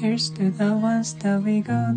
[0.00, 1.92] Here's to the ones that we got.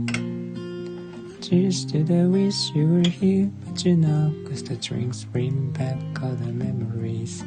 [1.40, 4.34] Cheers to the wish you were here, but you're not.
[4.44, 7.46] Cause the drinks bring back all the memories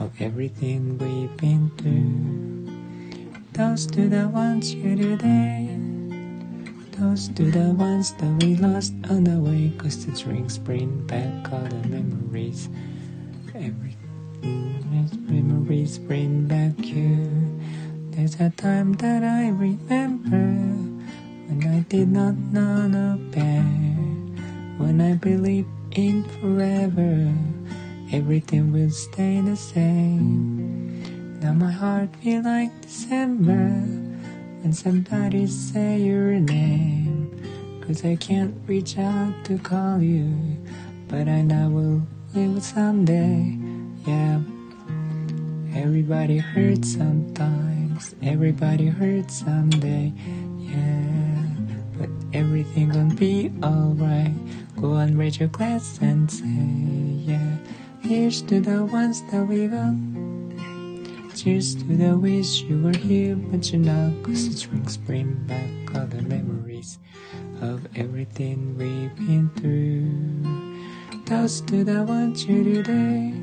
[0.00, 2.72] of everything we've been through.
[3.52, 5.76] Toast to the ones here today.
[6.92, 9.74] Toast to the ones that we lost on the way.
[9.76, 12.70] Cause the drinks bring back all the memories.
[13.54, 13.94] Every
[15.28, 17.41] memories bring back you.
[18.12, 20.36] There's a time that I remember
[21.48, 23.96] when I did not know no better.
[24.76, 27.32] When I believed in forever,
[28.12, 31.40] everything will stay the same.
[31.40, 33.80] Now my heart feel like December
[34.60, 37.32] when somebody say your name.
[37.80, 40.28] Cause I can't reach out to call you,
[41.08, 42.02] but I know we'll
[42.34, 43.58] live someday.
[44.06, 44.40] Yeah,
[45.74, 47.71] everybody hurts sometimes,
[48.22, 50.12] everybody hurts someday.
[50.58, 51.44] Yeah,
[51.98, 54.34] but everything gonna be alright.
[54.80, 56.44] Go and raise your glass and say,
[57.32, 57.56] yeah.
[58.00, 59.94] Here's to the ones that we got.
[61.36, 64.22] Cheers to the wish you were here, but you're not.
[64.22, 66.98] Cause the drinks bring back all the memories
[67.60, 71.24] of everything we've been through.
[71.24, 73.41] Toast to the ones you today.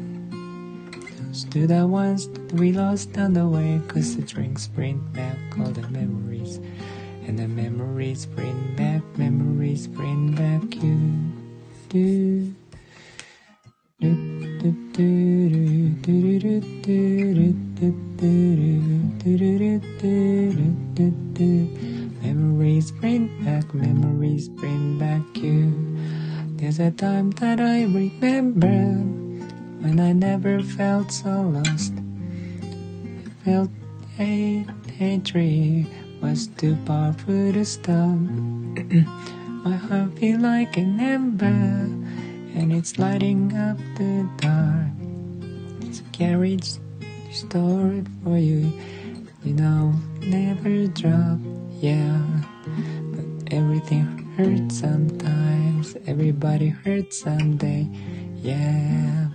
[1.46, 3.80] To the ones that we lost on the way.
[3.88, 6.60] Cause the drinks bring back all the memories.
[7.26, 11.00] And the memories bring back, memories bring back you.
[11.88, 12.54] Do,
[14.02, 14.14] do,
[14.62, 17.92] do, do, do, do, do, do,
[19.18, 19.40] do,
[20.00, 20.62] do,
[20.94, 21.50] do, do.
[22.22, 25.72] Memories bring back, memories bring back you.
[26.58, 29.19] There's a time that I remember
[29.82, 31.94] when I never felt so lost.
[31.96, 33.70] I felt
[34.20, 34.66] a
[34.98, 35.88] hatred
[36.22, 38.20] was too powerful to stop.
[39.64, 44.92] My heart feel like an ember, and it's lighting up the dark.
[45.88, 46.72] It's a carriage
[47.32, 48.72] story for you,
[49.44, 51.40] you know, never drop.
[51.80, 52.22] Yeah,
[53.14, 55.96] but everything hurts sometimes.
[56.06, 57.88] Everybody hurts someday.
[58.42, 59.28] Yeah,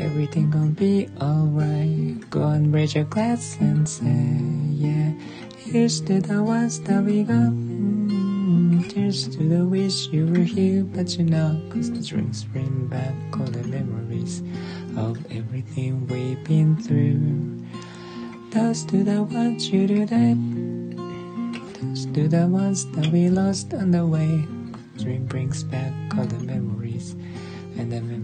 [0.00, 2.28] everything gonna be alright.
[2.30, 4.04] Go and raise your glass and say,
[4.72, 5.12] yeah.
[5.58, 7.52] Here's to the ones that we got.
[7.52, 11.56] Mm, Cheers to the wish you were here, but you're not.
[11.70, 14.42] Cause the drinks bring back all the memories
[14.96, 17.66] of everything we've been through.
[18.50, 20.34] Toast to the ones you today.
[21.74, 24.46] Toast to the ones that we lost on the way.
[24.96, 27.14] Dream brings back all the memories.
[27.76, 28.17] And the memories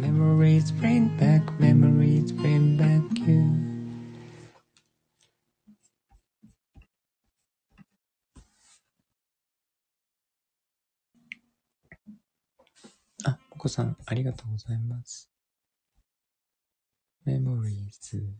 [0.00, 3.42] memories, bring back memories, bring back you.
[13.24, 15.31] あ、お子さん、ありがとうございます。
[17.24, 18.32] Memories。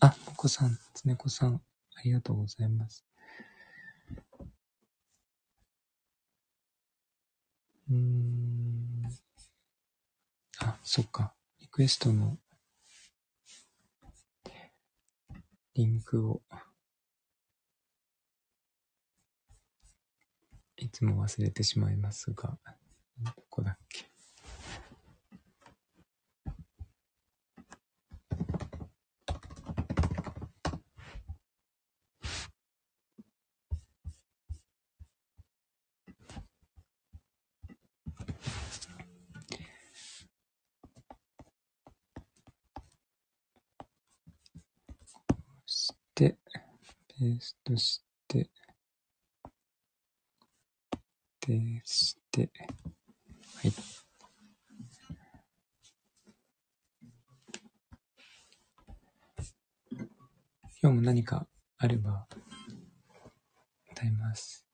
[0.00, 1.62] あ、お子さん、つねこさん、
[1.94, 3.06] ありがとうございます。
[7.88, 9.02] うーん。
[10.60, 11.34] あ、そっか。
[11.60, 12.38] リクエストの
[15.74, 16.42] リンクを
[20.78, 22.58] いつも忘れてしまいますが、
[23.18, 24.06] どこだっけ。
[45.66, 46.36] そして、
[47.08, 48.50] ペーストして、
[51.46, 52.50] でして、
[60.86, 61.48] 今日も何か
[61.78, 62.28] あれば
[63.90, 64.64] 歌います。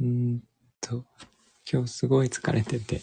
[0.00, 0.42] うん
[0.80, 1.04] と、
[1.70, 3.02] 今日すごい疲れてて、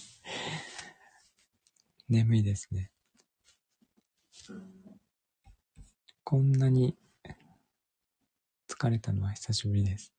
[2.10, 2.92] 眠いですね。
[6.24, 6.98] こんなに
[8.68, 10.14] 疲れたのは久しぶりです。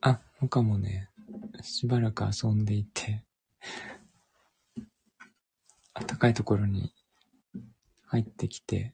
[0.00, 1.10] あ、他もね、
[1.62, 3.24] しばらく遊んでいて、
[5.94, 6.94] 暖かいところに
[8.10, 8.92] 入ってきて、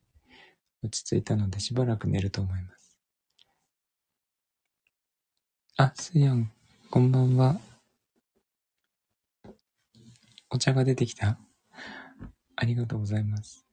[0.83, 2.99] 落ち着いたのでしばらく寝ると思います。
[5.79, 6.53] あ、すやん、
[6.91, 7.59] こんばんは。
[10.51, 11.39] お茶が出てきた
[12.57, 13.65] ありがとうございます。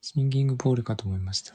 [0.00, 1.54] シンギングボールかと思いました。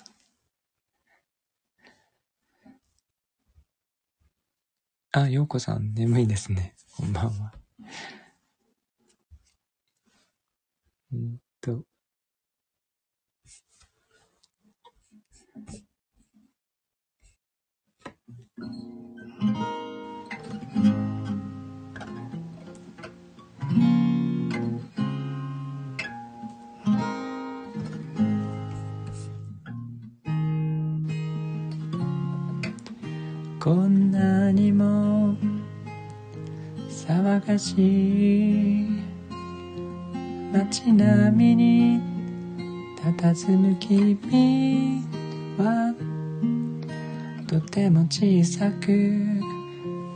[5.12, 6.76] あ、ようこさん、眠いですね。
[6.96, 7.54] こんばんは。
[11.14, 11.86] うんと。
[33.60, 35.38] こんなにも
[36.90, 38.93] 騒がしい
[40.54, 42.02] 街並みに
[43.02, 45.04] 佇む君
[45.58, 45.96] は
[47.48, 49.26] とても小さく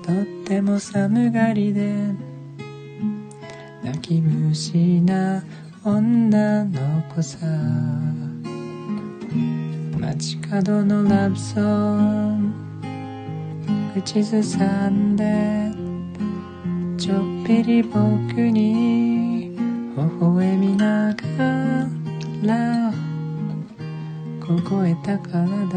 [0.04, 2.13] とっても寒がりで
[3.84, 5.44] 泣き虫な
[5.84, 7.38] 女の子さ。
[10.00, 12.54] 街角のラブソン
[13.94, 15.72] グ口ずさんで
[16.98, 18.00] ちょっぴり僕
[18.50, 19.06] に
[19.97, 21.88] 微笑みなが
[22.44, 22.94] ら
[24.39, 25.73] 凍えた体。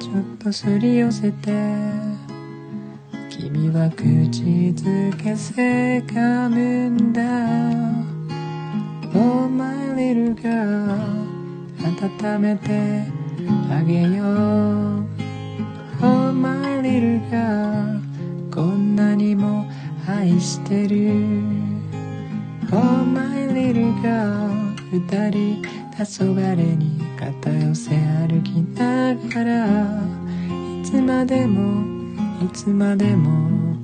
[0.00, 1.52] ちょっとすり寄せて
[3.28, 4.42] 君は口
[4.72, 7.20] づけせかむんだ。
[9.14, 10.96] Oh my little girl
[12.24, 13.02] 温めて
[13.70, 15.04] あげよう。
[16.02, 18.00] Oh my little girl
[18.50, 19.70] こんなにも
[20.08, 21.65] 愛してる。
[22.72, 24.50] Oh my little girl
[24.90, 25.62] 二人
[25.96, 29.66] 黄昏に肩寄せ歩きながら
[30.80, 31.82] いつまでも
[32.44, 33.76] いつまでも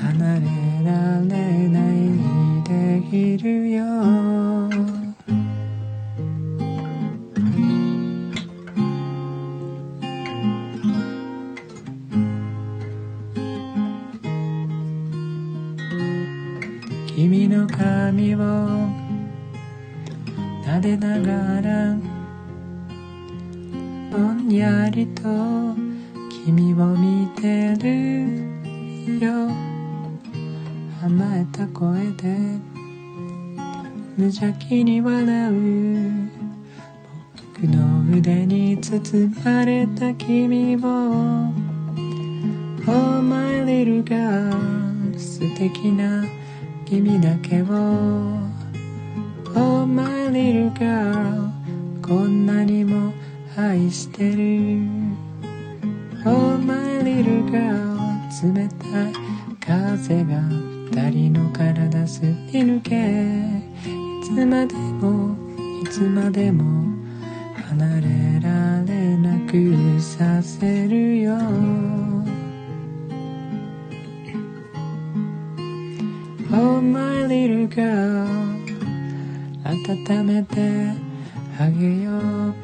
[0.00, 0.46] 離れ
[0.84, 3.84] られないでいるよ
[20.84, 21.96] 撫でながら
[24.12, 25.22] ぼんやりと
[26.44, 29.48] 君を見てるよ。
[31.02, 32.36] 甘えた声で
[34.18, 36.30] 無邪気に笑う。
[37.54, 40.80] 僕の腕に包まれた君を。
[42.86, 46.26] Oh my little girl 素敵な
[46.84, 48.43] 君だけを。
[49.56, 51.50] Oh my little girl
[52.02, 53.12] こんなにも
[53.56, 54.80] 愛してる。
[56.26, 57.94] Oh my little girl
[58.42, 59.12] 冷たい
[59.60, 60.40] 風が
[60.90, 62.94] 二人の体すり抜け。
[63.88, 65.36] いつまでも
[65.82, 66.64] いつまでも
[67.68, 71.38] 離れられなくさせるよ。
[76.52, 78.43] Oh my little girl
[79.64, 80.92] 温めて
[81.58, 82.54] あげよう。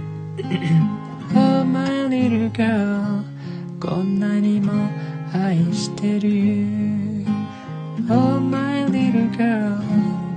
[1.35, 3.23] Oh my little girl
[3.81, 4.73] こんなにも
[5.33, 7.25] 愛してる
[8.09, 9.81] Oh my little girl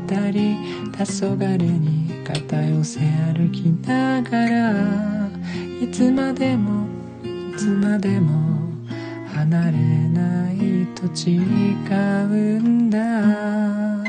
[0.08, 3.00] 二人黄昏に肩寄せ
[3.34, 5.30] 歩きながら
[5.82, 6.86] いつまでも
[7.24, 8.72] いつまでも
[9.34, 9.78] 離れ
[10.10, 14.03] ないと違うんだ。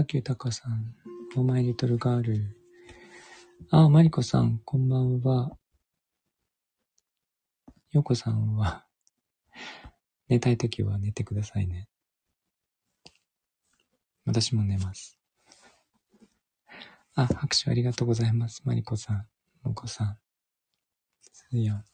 [0.00, 0.94] さっき豊さん、
[1.36, 2.56] お前リトルガール。
[3.68, 5.50] あ、マリコさん、こんばんは。
[7.92, 8.86] よこさんは、
[10.26, 11.86] 寝たいときは寝てくださいね。
[14.24, 15.18] 私も寝ます。
[17.14, 18.62] あ、拍手ありがとうございます。
[18.64, 19.26] マリコさん、
[19.64, 20.18] もこさん、
[21.20, 21.89] すやん。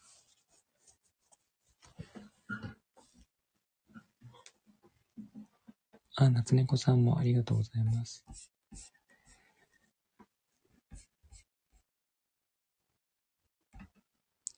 [6.19, 8.25] あ、夏猫さんもありがとうございます。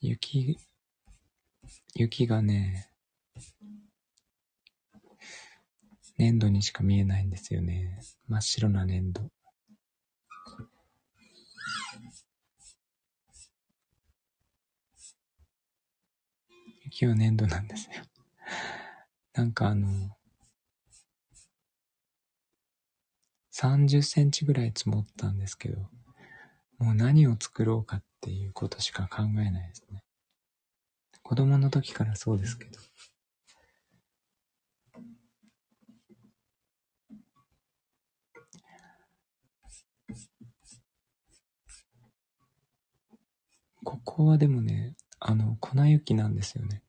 [0.00, 0.56] 雪、
[1.96, 2.92] 雪がね、
[6.16, 7.98] 粘土にしか見えないんですよね。
[8.28, 9.28] 真っ白な粘土。
[16.84, 18.04] 雪は粘土なんですよ。
[19.34, 20.17] なんかあの、
[23.60, 25.80] 30センチぐらい積もったんですけど、
[26.78, 30.04] もう何を作ろうかっていうことしか考えないですね。
[31.24, 32.78] 子供の時からそうですけど。
[43.82, 46.82] ここはでもね、あの、粉雪なんですよね。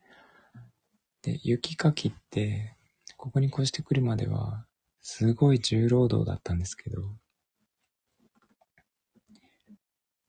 [1.23, 2.75] で、雪かきって、
[3.17, 4.67] ここに越してくるまでは、
[5.01, 7.17] すごい重労働だったんですけど、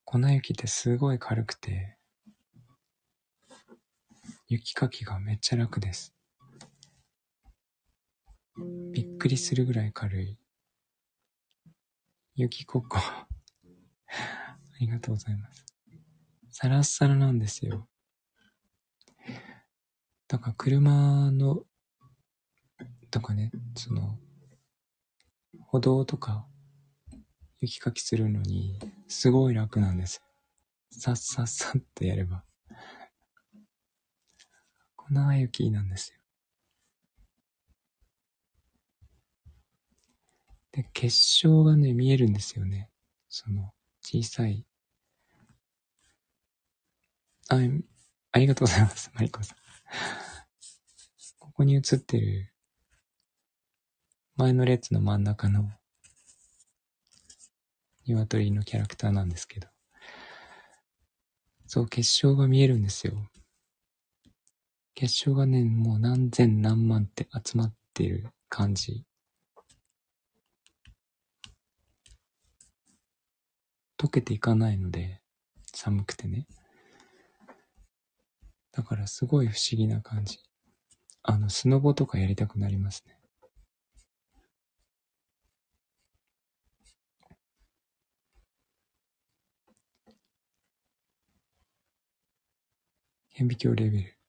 [0.04, 1.96] 粉雪ってすごい軽くて、
[4.48, 6.14] 雪かきがめっちゃ楽です。
[8.92, 10.38] びっくりするぐらい軽い。
[12.34, 13.26] 雪ここ あ
[14.80, 15.64] りがとうございます。
[16.50, 17.88] サラッサラなんですよ。
[20.26, 21.64] だから車の、
[23.10, 24.18] とかね、その、
[25.70, 26.44] 歩道とか、
[27.60, 30.20] 雪かきするのに、すごい楽なんです。
[30.90, 32.42] さっさっさってやれば。
[34.96, 36.18] 粉雪なんですよ。
[40.72, 42.90] で、結晶がね、見えるんですよね。
[43.28, 43.72] その、
[44.02, 44.66] 小さい
[47.48, 47.60] あ、
[48.32, 49.12] ありがとうございます。
[49.14, 49.56] マリコさん。
[51.38, 52.52] ここに映ってる、
[54.40, 55.70] 前の列の真ん中の、
[58.06, 59.68] 鶏のキャラクターなんですけど。
[61.66, 63.28] そう、結晶が見えるんですよ。
[64.94, 69.04] 結晶がね、もう何千何万って集まってる感じ。
[73.98, 75.20] 溶けていかないので、
[75.66, 76.46] 寒くてね。
[78.72, 80.38] だからすごい不思議な感じ。
[81.24, 83.19] あの、スノボとかやりたくなりますね。
[93.40, 94.20] 顕微鏡レベル。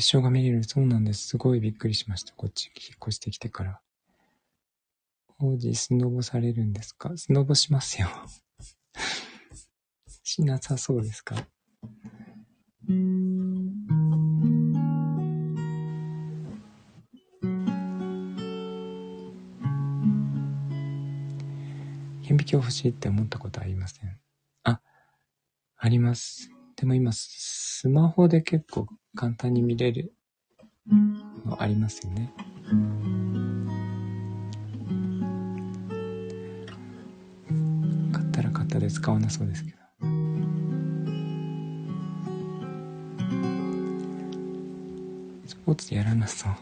[0.00, 0.64] 結晶が見れる。
[0.64, 1.28] そうなんです。
[1.28, 2.32] すごいびっくりしました。
[2.34, 3.80] こっち引っ越してきてから。
[5.38, 7.16] 王子、スノボされるんですか？
[7.16, 8.08] スノボしますよ
[10.22, 11.46] しなさそうですか？
[22.22, 24.18] 顕微鏡欲しいって思ったことありません？
[24.64, 24.80] あ、
[25.76, 26.50] あります。
[26.76, 28.86] でも今、スマホで結構
[29.16, 30.12] 簡単に見れる
[31.44, 32.32] のありますよね。
[38.12, 39.76] 買ったら買ったで使わなそうですけど。
[45.46, 46.52] スポーツやらなそう。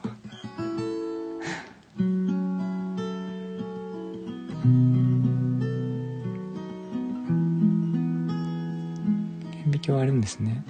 [9.52, 10.64] 顕微鏡あるんですね。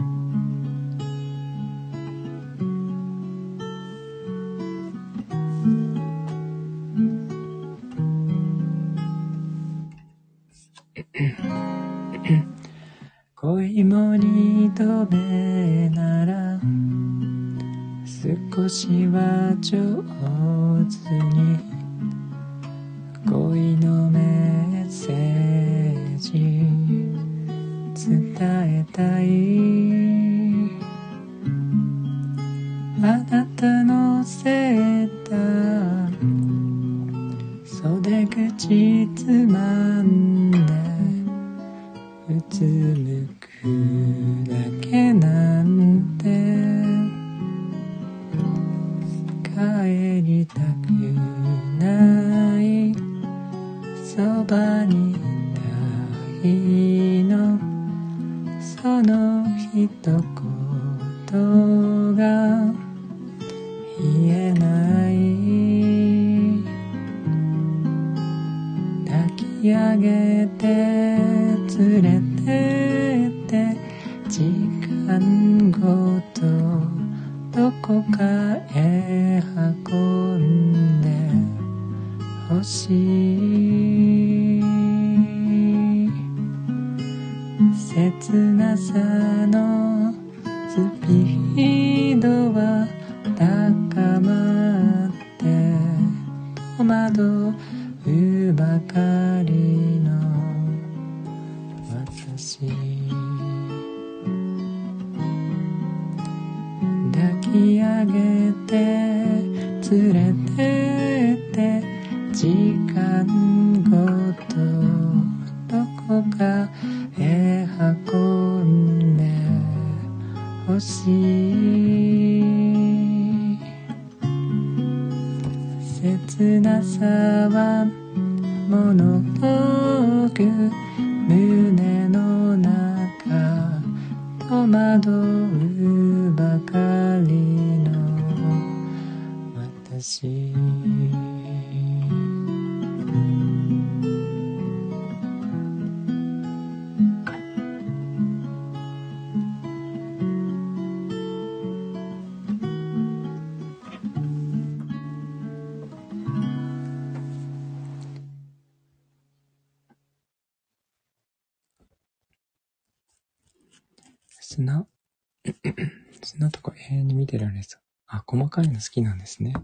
[168.59, 169.55] かいの好きなんですね。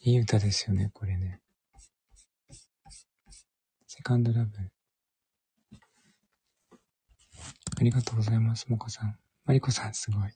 [0.00, 1.40] いい歌ですよね、これね。
[3.86, 4.50] セカンドラブ。
[7.78, 9.16] ありがとうございます、もこさん。
[9.44, 10.32] まりこさん、すごい。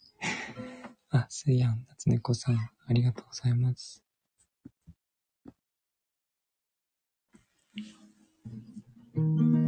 [1.11, 4.05] あ、すいやん、夏猫さん、ありがとうございます。
[9.15, 9.68] うん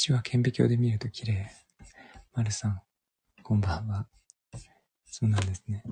[0.00, 1.50] ちは顕微鏡で見ると綺麗。
[2.48, 2.80] さん、
[3.42, 4.06] こんばんは。
[5.04, 5.84] そうなんですね。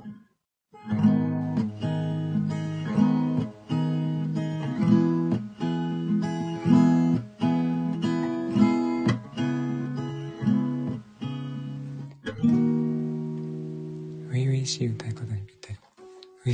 [14.31, 15.79] 初々しい歌い方にぴったり。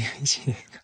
[0.00, 0.83] 初々しいですか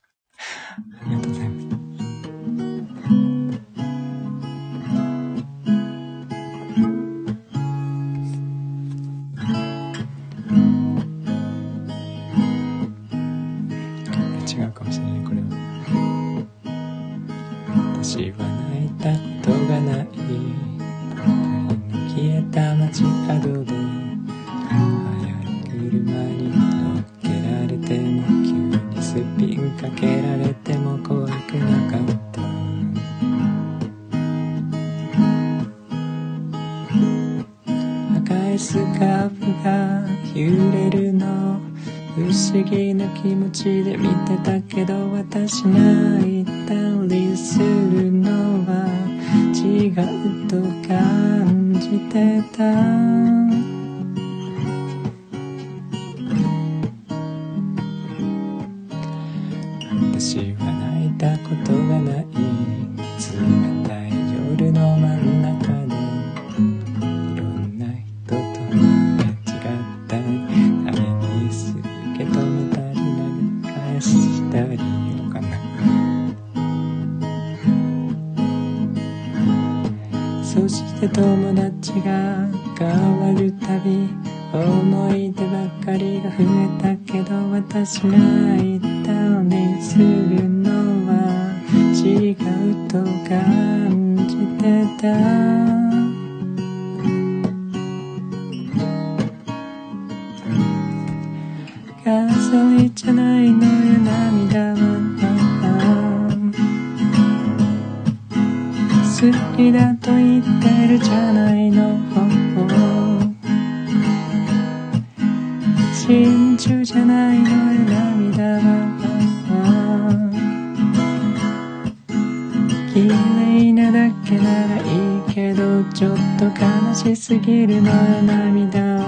[126.00, 128.99] ちょっと悲しすぎるのよ涙。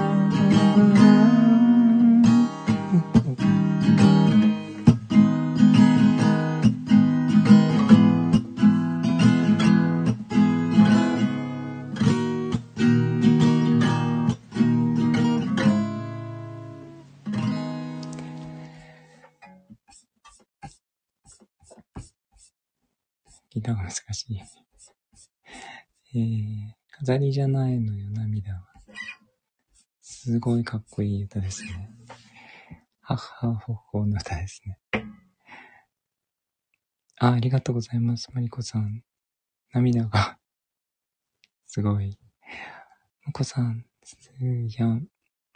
[27.04, 28.62] 飾りじゃないのよ、涙は。
[30.00, 31.90] すごいかっこいい歌ですね。
[33.00, 34.78] はっはほほの歌ですね。
[37.18, 39.02] あ、ありがとうございます、マリコさん。
[39.72, 40.38] 涙が、
[41.66, 42.16] すごい。
[43.26, 45.08] もこさん、すーやん、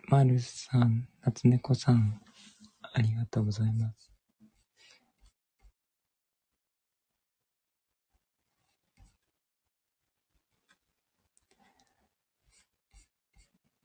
[0.09, 2.21] まるさん、夏猫さん、
[2.93, 4.16] ありがとうございます。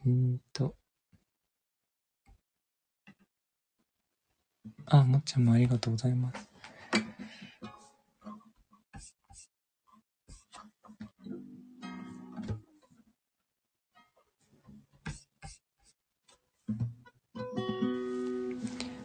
[0.06, 0.76] うーと。
[4.86, 6.50] あ、もっちゃんもありがとうございます。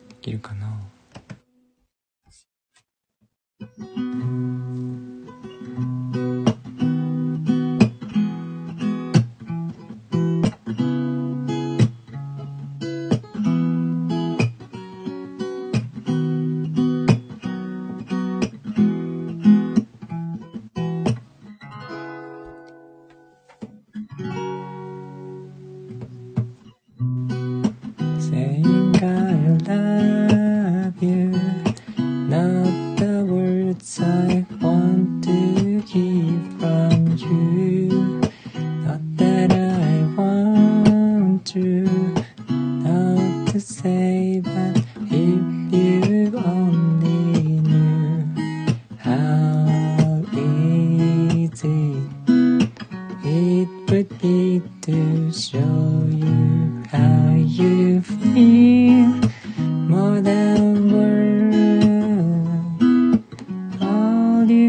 [0.08, 0.54] できるか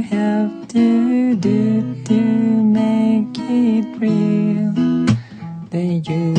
[0.10, 2.22] have to do to
[2.64, 4.74] make it real,
[5.70, 6.37] then you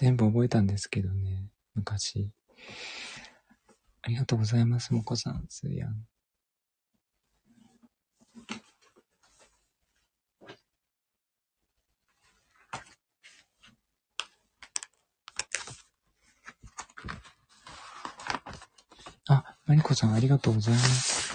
[0.00, 2.30] 全部覚えたんですけどね昔
[4.00, 6.06] ありがとうございますもこさんすーやん
[19.28, 21.34] あ、マリコさんありがとうございます。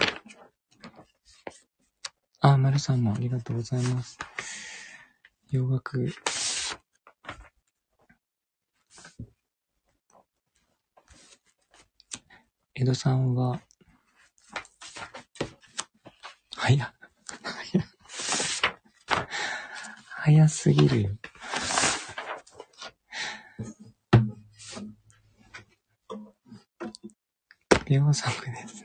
[2.42, 4.18] あ、まるさんもありがとうございます。
[5.52, 6.10] 洋楽。
[12.78, 13.62] 江戸さんは、
[16.58, 16.94] 早、
[17.42, 17.84] 早、
[20.10, 21.10] 早すぎるよ。
[27.86, 28.85] 秒速です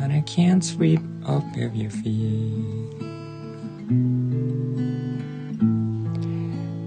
[0.00, 2.52] and I can't sweep up of your feet.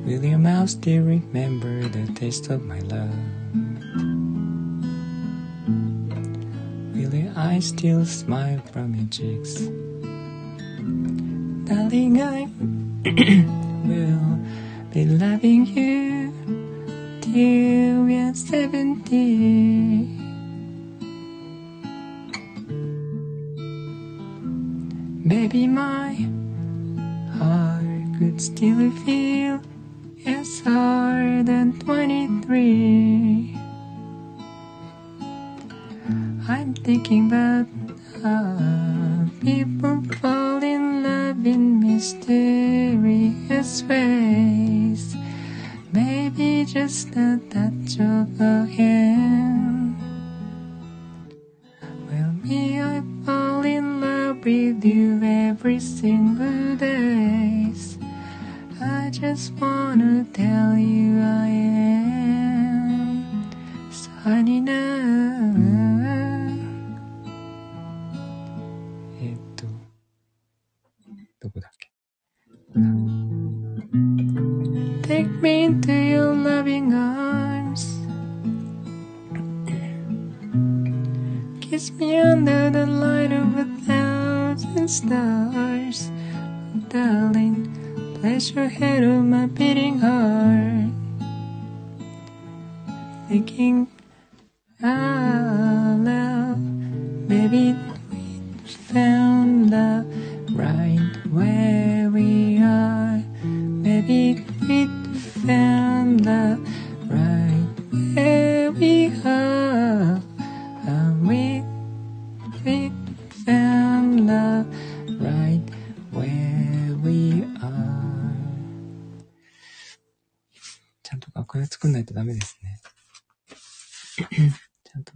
[0.05, 3.09] Will your mouth still remember the taste of my love?
[6.93, 9.61] Will your eyes still smile from your cheeks?
[11.65, 12.47] Darling, I
[13.87, 14.39] will
[14.93, 16.04] be loving you
[17.35, 19.74] here we are 17.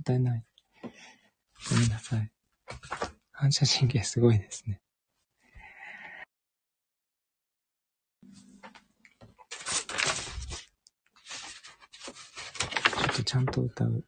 [0.09, 0.43] ちゃんと歌えない。
[1.69, 2.31] ごめんなさい。
[3.31, 4.81] 反射神経すごいですね。
[12.91, 14.03] ちょっとちゃんと歌う。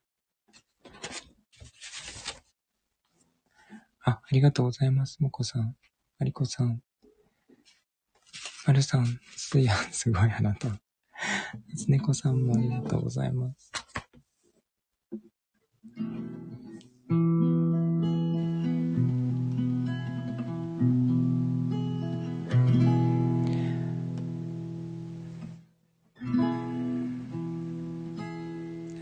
[4.04, 5.22] あ、ありがとうございます。
[5.22, 5.76] もこさん。
[6.18, 6.82] まりこさん。
[8.66, 10.68] まるさん、すや、すごいあなた。
[11.88, 13.71] ねこさんもありがとうございます。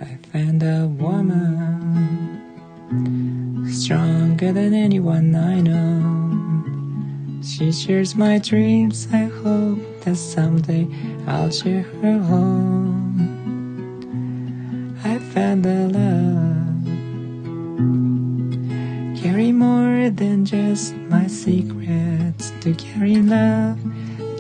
[0.02, 1.60] I found a woman
[3.72, 7.42] stronger than anyone I know.
[7.44, 9.08] She shares my dreams.
[9.12, 10.88] I hope that someday
[11.28, 13.20] I'll share her home.
[15.04, 16.09] I found a love.
[20.50, 22.52] Just my secrets.
[22.62, 23.78] To carry love,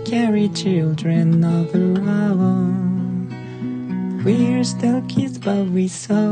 [0.05, 3.29] carry children of our own.
[4.25, 6.23] We're still kids, but we're so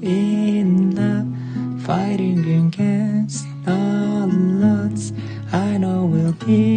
[0.00, 4.30] in love, fighting against all
[4.64, 5.12] odds.
[5.52, 6.71] I know we'll be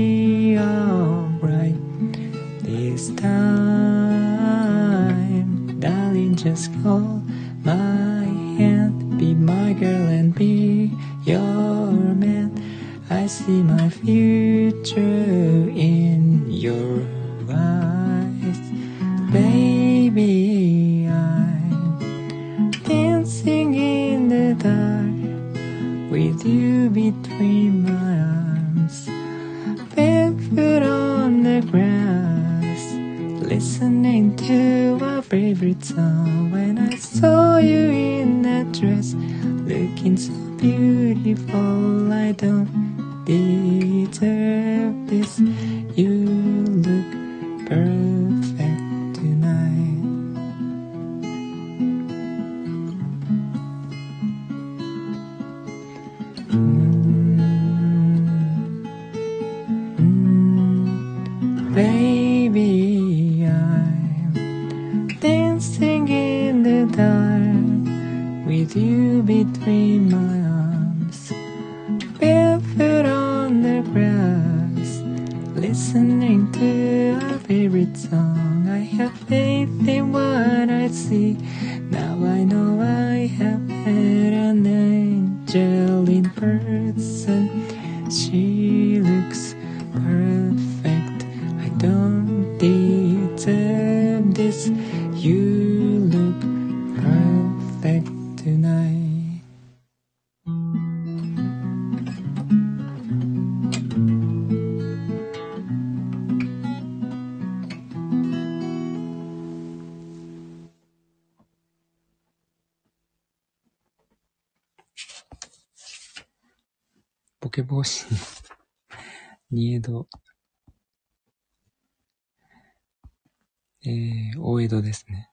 [123.88, 125.30] えー、大江戸ですね。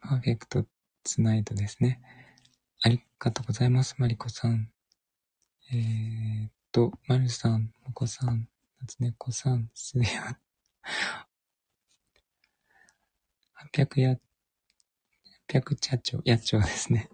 [0.00, 0.64] パーフェクト
[1.04, 2.00] ツナイトですね。
[2.82, 4.70] ありがとうございます、マリコさん。
[5.72, 8.48] えーっと、マルさん、モコさん、
[8.80, 10.04] 夏猫さん、すや、
[13.74, 14.16] 800や、
[15.48, 17.10] 800茶長、野鳥ですね。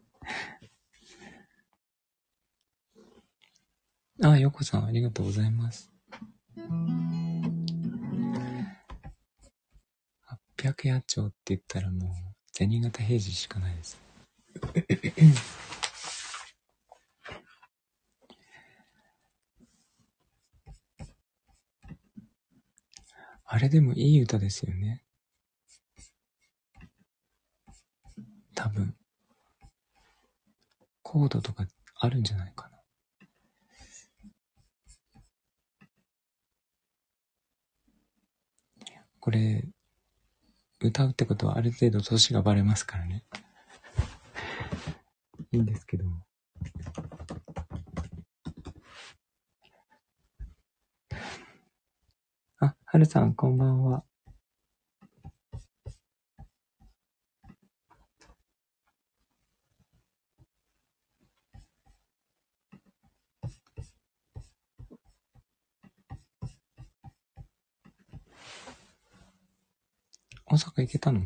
[4.23, 5.91] あ、ヨコさん、ありがとうございます。
[10.59, 12.13] 800野鳥って言ったらもう、
[12.53, 13.97] 銭形平次しかないです。
[23.45, 25.05] あれでもいい歌ですよね。
[28.55, 28.97] 多分。
[31.03, 31.67] コードとか
[32.01, 32.79] あるんじゃないかな。
[39.21, 39.65] これ、
[40.81, 43.25] 歌うってことはある程度年がバレますからね。
[45.51, 46.23] いいんですけども。
[52.61, 54.05] あ、はるさん、こんばんは。
[70.51, 71.21] 大阪行けたの？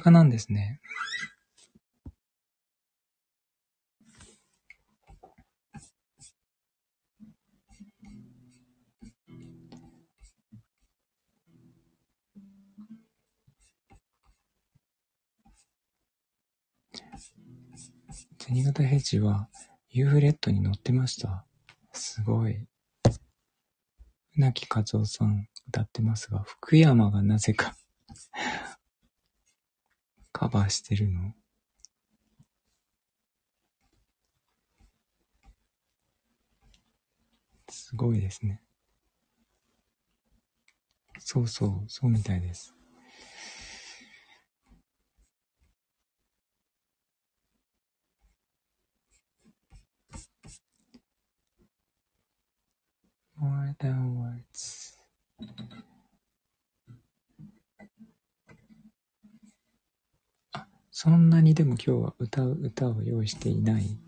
[0.00, 0.80] 阪なんですね。
[18.38, 19.48] 銭形平次は
[19.90, 21.46] ユーフレットに乗ってました。
[21.92, 22.66] すごい。
[24.32, 27.76] 船木和夫さん歌ってますが、福山がなぜか
[30.50, 31.32] バーしてるの？
[37.70, 38.60] すごいですね。
[41.18, 42.74] そうそう、そうみたいです。
[53.40, 54.96] More than words.
[61.02, 63.98] そんなにでも今日は歌う歌を用意していない。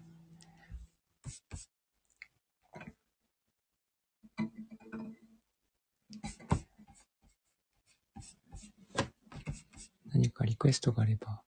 [10.12, 11.42] 何かリクエストがあれば。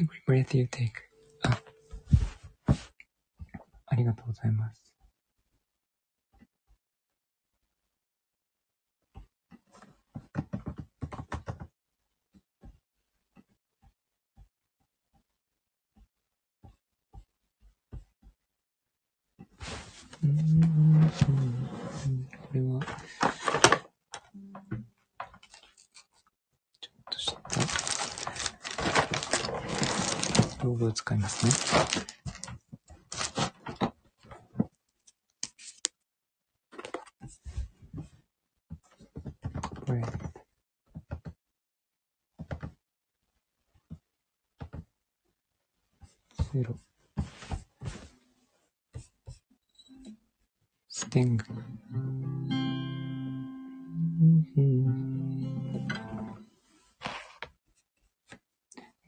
[0.00, 0.92] Every breath you take?
[1.42, 1.58] あ、
[3.84, 4.88] ありがとうございます。
[20.20, 21.08] うーんうん
[22.32, 22.80] これは、
[26.80, 27.26] ちょっとし
[30.58, 31.52] た道具を使いますね。
[39.86, 40.02] これ。
[46.52, 46.76] ゼロ。
[50.88, 51.44] ステング。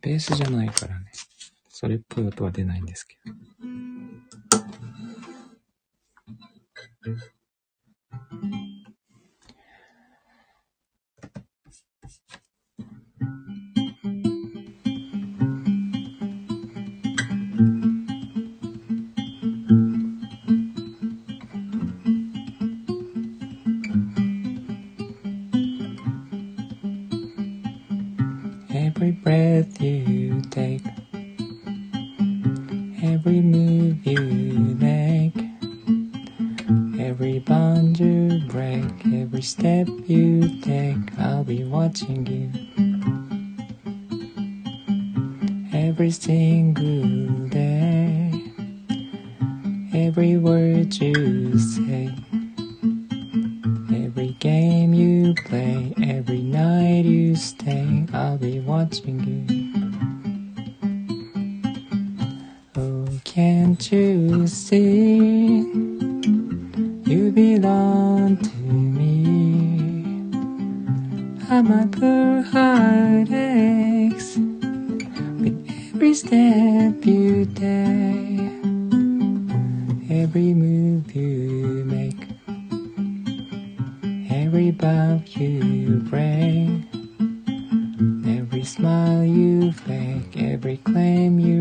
[0.00, 1.12] ベースじゃないからね。
[1.80, 3.32] それっぽい音は出ないんですけど。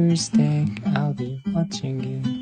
[0.10, 2.39] Thursday, I'll be watching you.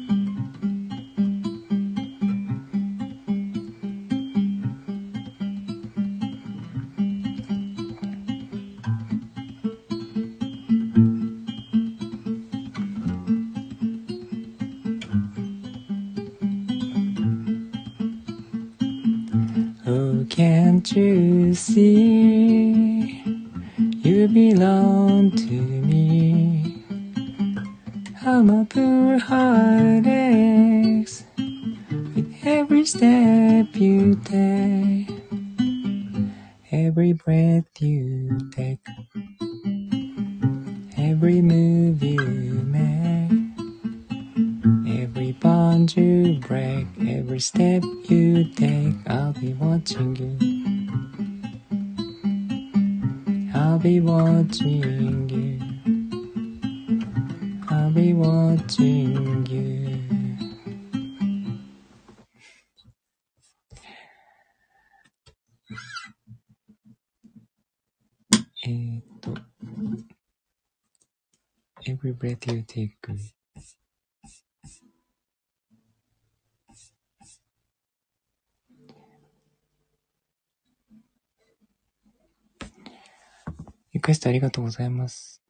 [84.28, 85.42] ありがとうございます。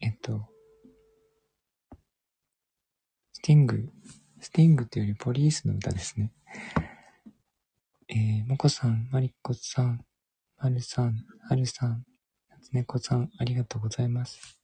[0.00, 0.48] えっと、
[3.32, 3.88] スティング、
[4.40, 6.32] スティングというよりポリースの歌ですね。
[8.08, 10.04] えー、もこさん、まりこさん、
[10.58, 11.14] まるさん、
[11.48, 12.04] はるさん、
[12.50, 14.58] なつねこさん、ありがとうございます。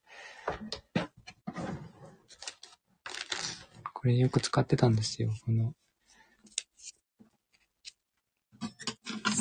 [3.93, 5.31] これよく使ってたんですよ。
[5.45, 5.75] この、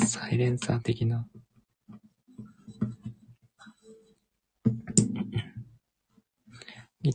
[0.06, 1.28] サイレンサー的な。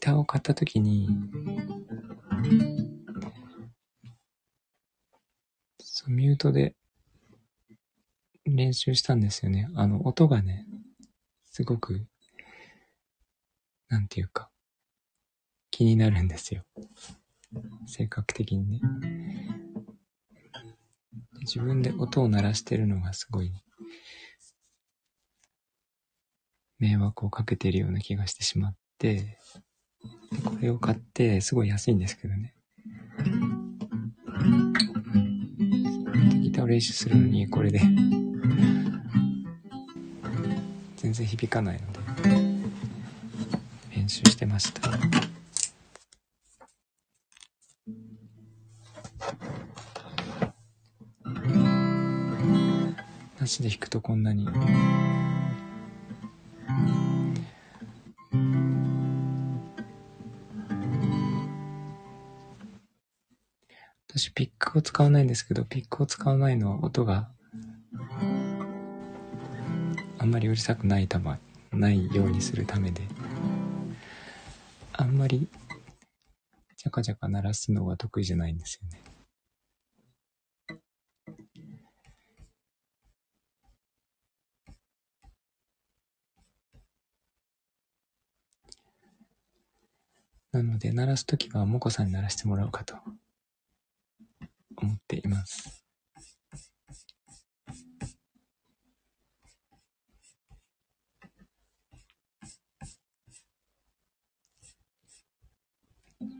[0.04, 1.08] ターを買ったときに、
[5.80, 6.76] そう、ミュートで
[8.45, 9.70] 練習したんですよね。
[9.76, 10.66] あの、音がね、
[11.45, 12.06] すごく、
[13.88, 14.49] なんていうか、
[15.72, 16.66] 気になるんですよ。
[17.88, 18.82] 性格的にね。
[21.39, 23.54] 自分で音を鳴らしてるのがすごい、
[26.78, 29.39] 迷惑をかけているような気がしてしまって、
[30.43, 32.53] これを買って、すごい安いんですけどね。
[36.41, 37.79] ギターを練習するのに、これで
[40.97, 41.99] 全然響かないので、
[43.95, 44.89] 練習してました。
[53.39, 54.47] なしで弾くとこんなに
[64.94, 67.28] 使わないんですけど、ピックを使わないのは音が
[70.20, 71.39] あんまりうるさくないたま、
[71.72, 73.02] ないようにするためで、
[74.91, 75.48] あんまり
[76.78, 79.02] ジャカジャカ鳴らすのが得意じゃないんですよね。
[90.52, 92.96] なので、鳴らすときは、もこさんに鳴らしてもらおうかと
[94.84, 95.84] 思っています。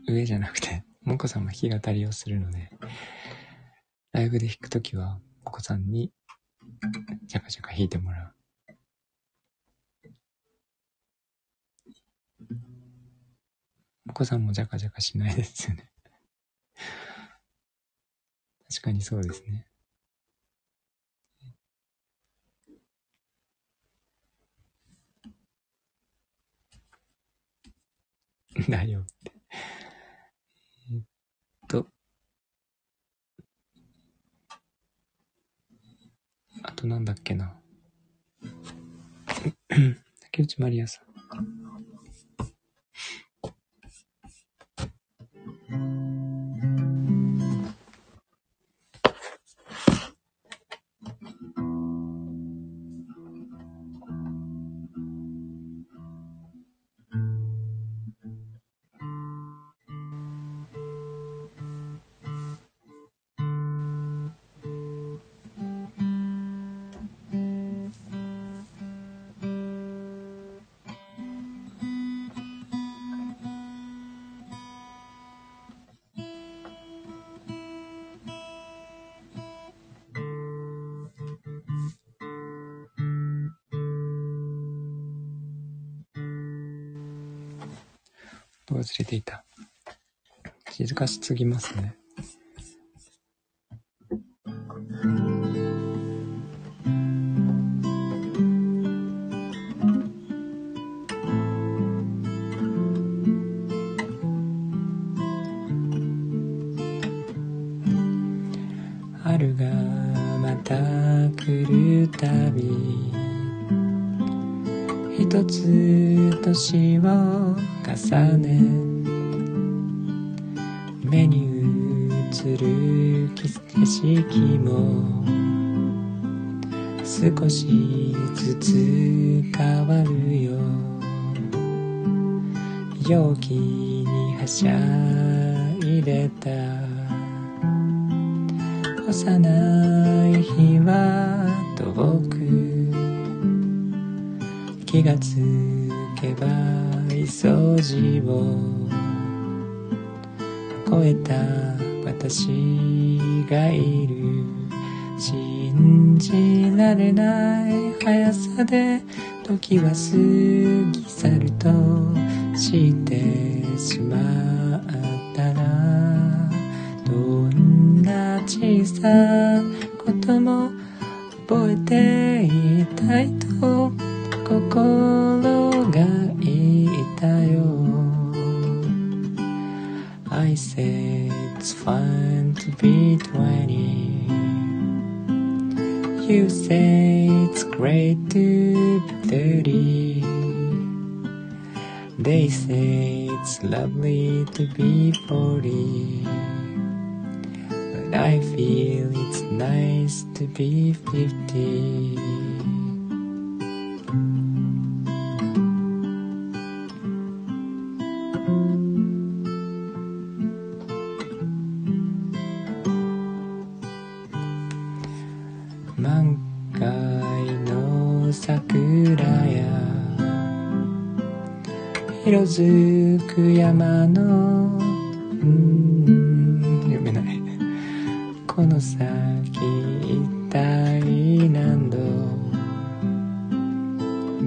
[0.06, 2.70] 上じゃなくて、もこさんは弾き語りをするので、
[4.12, 6.12] ライブで弾くときは、もこさんに、
[7.26, 8.34] ジャカジャカ弾いてもらう。
[14.10, 15.93] お子さんもジャカジャカしないですよね
[18.84, 19.66] かにそうですね。
[28.68, 29.32] だよって。
[30.92, 31.02] えっ
[31.66, 31.88] と。
[36.62, 37.58] あとなんだっけな。
[40.20, 41.13] 竹内まりやさん。
[88.72, 89.44] 忘れていた。
[90.70, 91.96] 静かしすぎますね。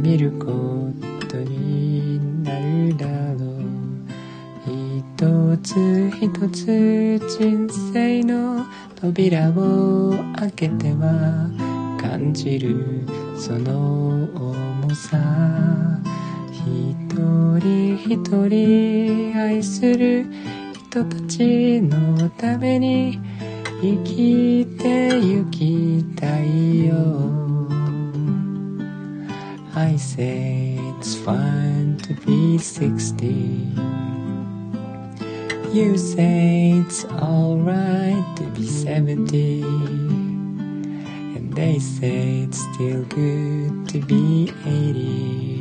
[0.07, 0.45] 見るこ
[1.27, 3.67] とになるだろう
[4.65, 11.49] 一つ一つ人生の扉を開けては
[11.99, 13.05] 感じる
[13.37, 15.17] その重さ。
[16.53, 20.25] 一人一人愛する
[20.89, 23.19] 人たちのために
[23.81, 27.46] 生きてゆきたいよ。
[29.77, 33.27] I say it's fun to be 60
[35.71, 44.51] You say it's alright to be 70 And they say it's still good to be
[44.65, 45.59] 80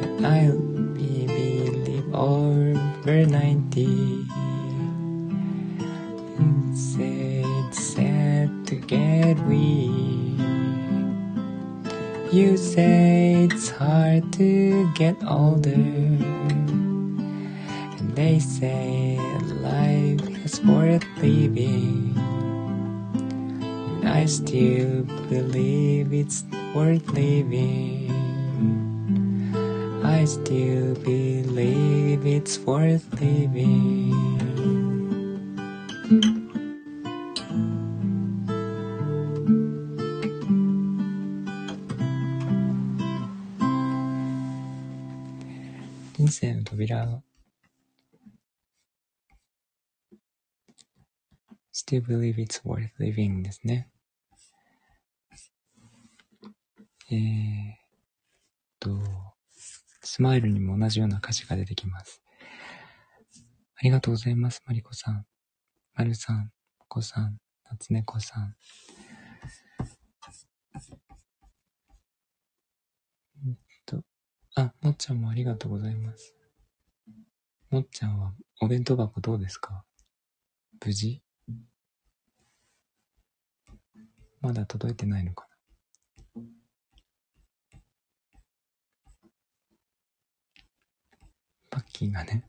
[0.00, 0.58] But I'll
[0.96, 4.26] be believe over 90 You
[6.74, 10.27] say it's sad to get weak
[12.30, 17.16] You say it's hard to get older and
[18.14, 19.16] they say
[19.64, 22.12] life is worth living.
[23.16, 28.12] And I still believe it's worth living.
[30.04, 34.47] I still believe it's worth living.
[46.78, 47.24] 扉を
[51.72, 53.90] still believe it's worth living ですね。
[57.10, 57.74] えー、
[58.78, 58.96] と、
[60.02, 62.22] スマイルにも同じような歌詞が出てきます。
[63.74, 65.26] ありがとうございます、マリコさん。
[65.94, 68.54] マルさん、モコさん、夏猫さん。
[73.48, 74.04] えっと、
[74.54, 76.37] あ、もっちゃんもありがとうございます。
[77.70, 79.84] もっちゃんはお弁当箱どうですか？
[80.84, 81.22] 無事？
[84.40, 85.46] まだ届いてないのか
[86.34, 86.42] な？
[91.70, 92.44] パッキーがね。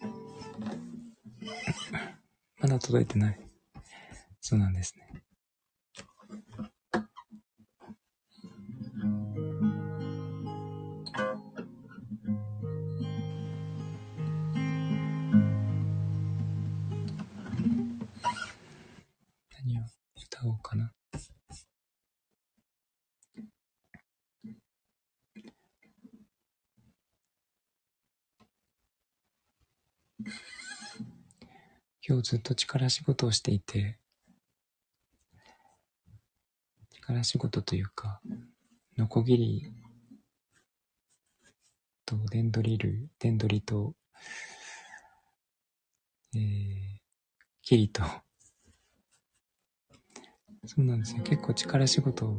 [2.60, 3.38] まだ届いてない。
[4.40, 5.03] そうなんですね。
[32.06, 33.96] 今日ずっと力仕事をしていて、
[36.90, 38.20] 力仕事というか、
[38.98, 39.72] ノコギリ
[42.04, 43.94] と電ドリル、電ドリと、
[46.36, 46.40] えー、
[47.62, 48.02] キリと、
[50.66, 51.22] そうなんですよ。
[51.22, 52.36] 結構力仕事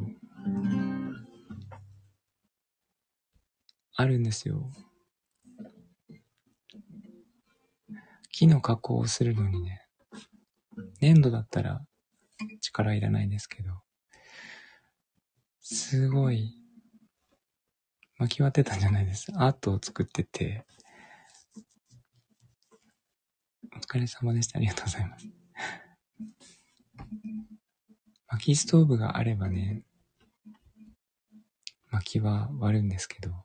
[3.96, 4.72] あるんですよ。
[8.38, 9.88] 木の加工をするのにね、
[11.00, 11.86] 粘土だったら
[12.60, 13.72] 力いらないんですけど、
[15.62, 16.54] すごい
[18.18, 19.32] 巻き割ってたんじゃないです。
[19.36, 20.66] アートを作ってて、
[23.74, 24.58] お疲れ様でした。
[24.58, 25.28] ありがとうございます。
[28.28, 29.86] 薪ストーブがあればね、
[31.90, 33.45] 薪は割るんですけど、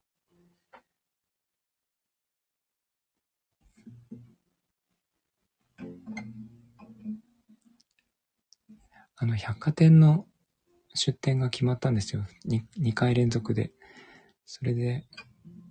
[9.23, 10.27] あの、百貨店の
[10.95, 12.25] 出店が決まったんですよ。
[12.49, 13.71] 2, 2回連続で。
[14.47, 15.05] それで、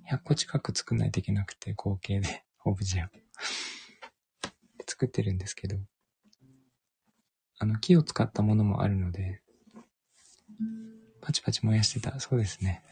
[0.07, 3.09] 100個近く作んないといけなくて、合計で、 オブジェを。
[4.87, 5.77] 作ってるんですけど、
[7.57, 9.41] あの、木を使ったものもあるので、
[11.19, 12.19] パチパチ燃やしてた。
[12.19, 12.83] そうですね。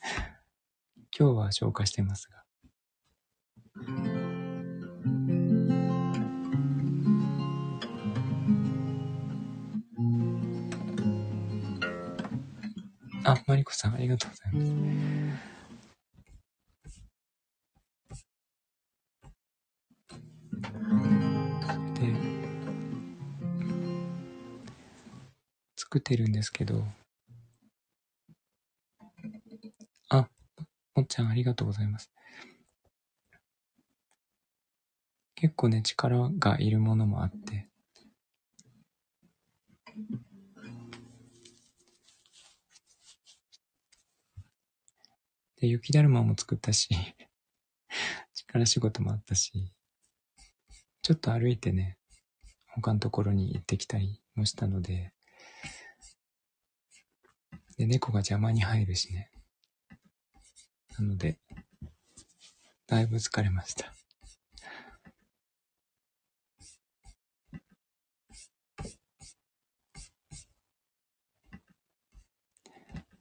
[1.18, 2.44] 今日は消化してますが。
[13.52, 14.72] マリコさん、ありがとうございます。
[22.00, 22.14] で、
[25.76, 26.82] 作ってるんですけど、
[30.08, 30.26] あ、
[30.94, 32.10] もっちゃんありがとうございます。
[35.34, 37.68] 結構ね、力がいるものもあって、
[45.62, 46.88] で、雪だるまも作ったし、
[48.34, 49.72] 力仕事もあったし、
[51.02, 51.98] ちょっと歩いてね、
[52.66, 55.12] 他のところに行ってきたりもしたので、
[57.76, 59.30] で、猫が邪魔に入るしね。
[60.98, 61.38] なので、
[62.88, 63.94] だいぶ疲れました。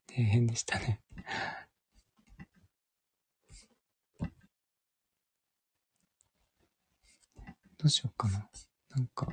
[0.08, 1.02] 大変でしたね。
[7.82, 8.48] どうしようかな。
[8.96, 9.28] なんか、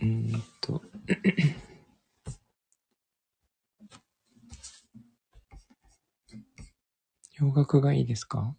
[0.00, 0.82] うんと。
[7.38, 8.56] 洋楽がいいですか？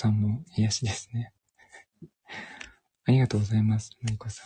[0.00, 1.34] さんも癒しですね。
[3.04, 4.42] ありがとうございます、のりこさ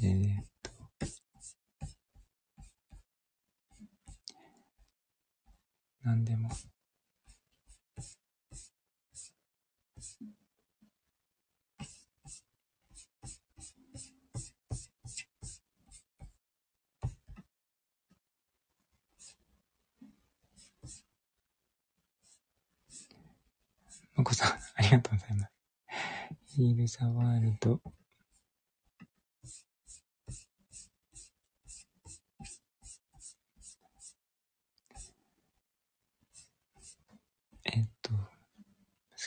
[0.00, 0.04] ん。
[0.04, 0.70] えー、っと。
[6.02, 6.50] 何でも。
[24.14, 25.52] まこさん、ありがとうございます。
[26.46, 27.80] ヒールザワールド。
[37.66, 38.18] えっと、好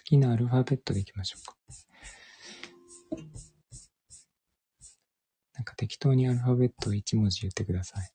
[0.03, 1.57] きなアルファベットでいきましょうか。
[5.53, 8.11] なんか適当にアルファベットを1文字言ってください。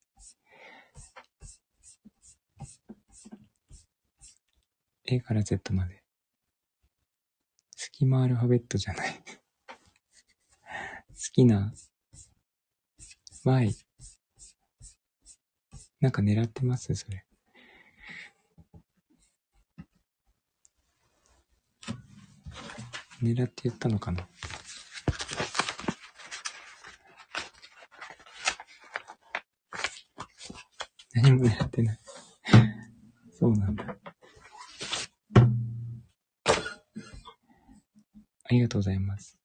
[5.04, 6.01] A から Z まで。
[8.02, 9.14] 隙間アルファベットじゃない。
[9.14, 9.14] 好
[11.32, 11.72] きな
[13.44, 13.76] Y。
[16.00, 16.92] なんか狙ってます？
[16.96, 17.24] それ。
[23.22, 24.26] 狙って言ったのかな？
[31.14, 31.98] 何も狙ってない。
[33.38, 33.96] そうなんだ。
[38.52, 39.38] りがとうございます。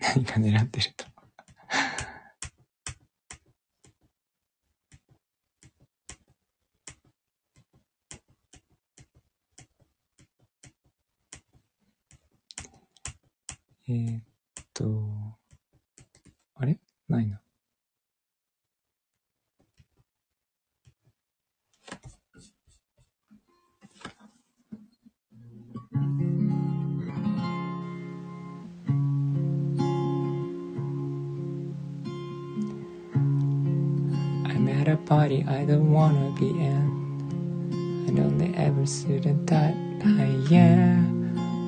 [0.00, 1.06] 何か狙ってると
[13.88, 14.22] えー、っ
[14.72, 15.36] と、
[16.54, 16.78] あれ？
[17.08, 17.41] ないな。
[34.82, 36.84] At a party I don't wanna be in.
[38.08, 40.98] I only ever and that high, yeah.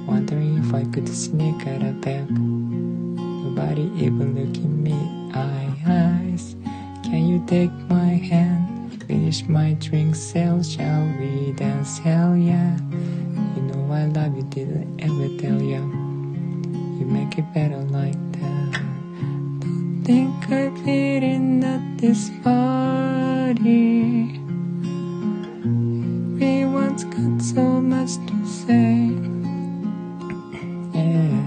[0.08, 2.28] Wondering if I could sneak out of bed.
[2.28, 4.98] Nobody even looking me
[5.32, 6.56] eyes.
[7.04, 9.04] Can you take my hand?
[9.06, 11.98] Finish my drink, sale, shall we dance?
[11.98, 12.76] Hell yeah.
[13.54, 15.82] You know I love you, didn't ever tell you.
[16.98, 18.18] You make it better like
[20.04, 24.38] think I fit in at this party.
[26.36, 29.16] Everyone's got so much to say.
[30.92, 31.40] Yeah,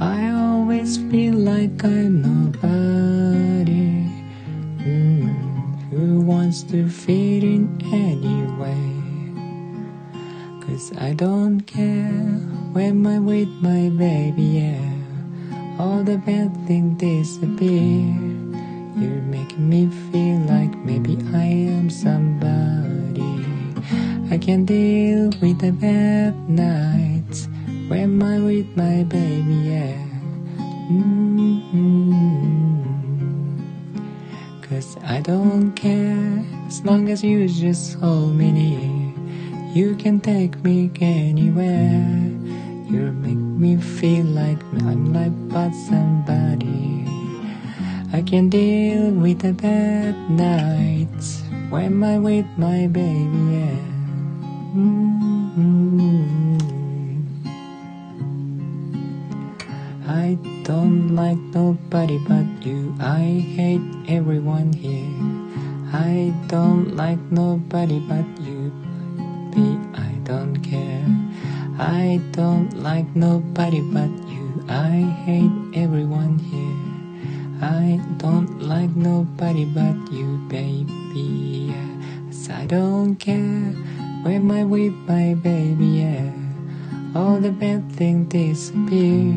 [0.00, 4.06] I always feel like I'm nobody.
[4.86, 8.86] Mm, who wants to fit in anyway?
[10.64, 12.38] Cause I don't care
[12.72, 14.89] when I'm with my baby, yeah.
[15.80, 18.04] All the bad things disappear.
[19.00, 23.46] You're making me feel like maybe I am somebody.
[24.30, 27.48] I can deal with the bad nights
[27.88, 29.96] when I'm with my baby, yeah.
[30.92, 32.20] Mm-hmm.
[34.60, 39.14] Cause I don't care as long as you just hold me near.
[39.72, 42.04] You can take me anywhere.
[42.92, 44.56] You make me feel like
[44.88, 47.04] I'm like but somebody.
[48.10, 53.76] I can deal with the bad nights when I'm with my baby, yeah.
[54.72, 56.56] Mm-hmm.
[60.08, 62.94] I don't like nobody but you.
[62.98, 65.12] I hate everyone here.
[65.92, 68.72] I don't like nobody but you.
[69.52, 71.29] Baby, I don't care.
[71.80, 74.62] I don't like nobody but you.
[74.68, 76.76] I hate everyone here.
[77.62, 81.72] I don't like nobody but you, baby.
[81.72, 83.72] Yes, I don't care
[84.20, 86.30] when I'm with my baby, yeah.
[87.16, 89.32] All the bad things disappear.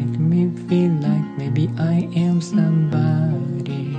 [0.00, 3.98] Make me feel like maybe I am somebody.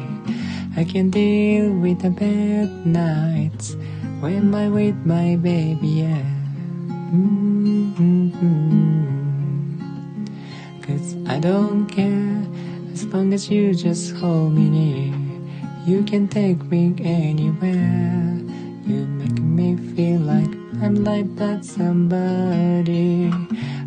[0.76, 3.76] I can deal with the bad nights
[4.22, 6.30] when I'm with my baby, yeah.
[7.12, 8.32] Mm-hmm.
[10.82, 12.41] Cause I don't care
[12.93, 15.14] as long as you just hold me near.
[15.86, 18.39] You can take me anywhere.
[18.88, 20.47] You make me feel like
[20.82, 23.30] I'm like that somebody.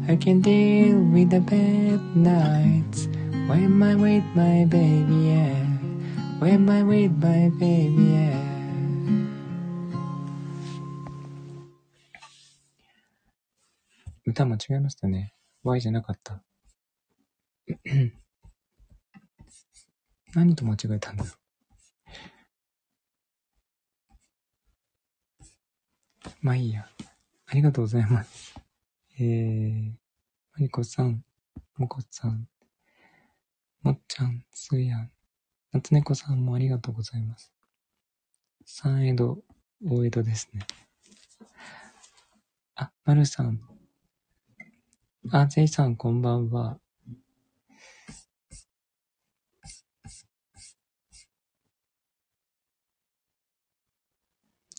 [0.07, 3.09] I can deal with the bad nights
[3.49, 5.65] when I'm with my baby, yeah.
[6.41, 8.54] When I'm with my baby, yeah.
[14.27, 15.35] 歌間違えましたね。
[15.63, 16.43] Y じゃなかった。
[20.35, 21.35] 何と間違えたんだろう。
[26.41, 26.89] まあいいや。
[27.47, 28.55] ありがとうございます。
[29.19, 31.23] えー、まりこさん、
[31.77, 32.49] もこさん、
[33.83, 35.13] もっちゃん、すーやん、
[35.73, 37.53] なつねこさんもありがとうございます。
[38.65, 39.45] 三江戸、
[39.85, 40.67] 大江戸ですね。
[42.75, 43.74] あ、まるさん。
[45.33, 46.79] あ、ぜいさん、こんばんは。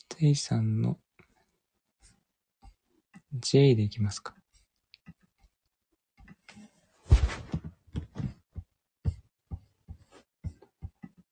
[0.08, 0.98] ぜいさんの
[3.32, 4.36] J でいきますか。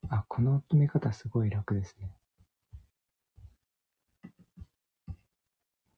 [0.09, 2.11] あ、この決め方すごい楽ですね。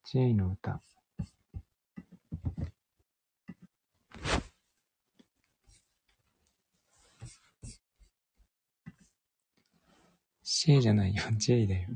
[0.04, 0.82] J の歌。
[10.58, 11.88] シェイじゃないよ、J だよ。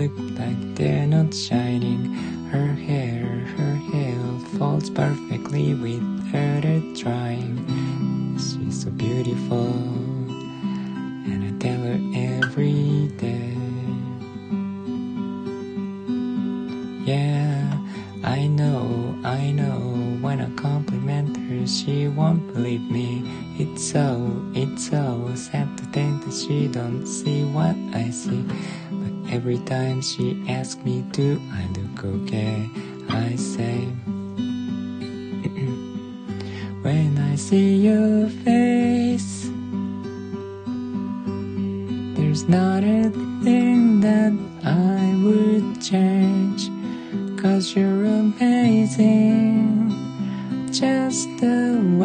[0.00, 1.59] Look like they're not shining.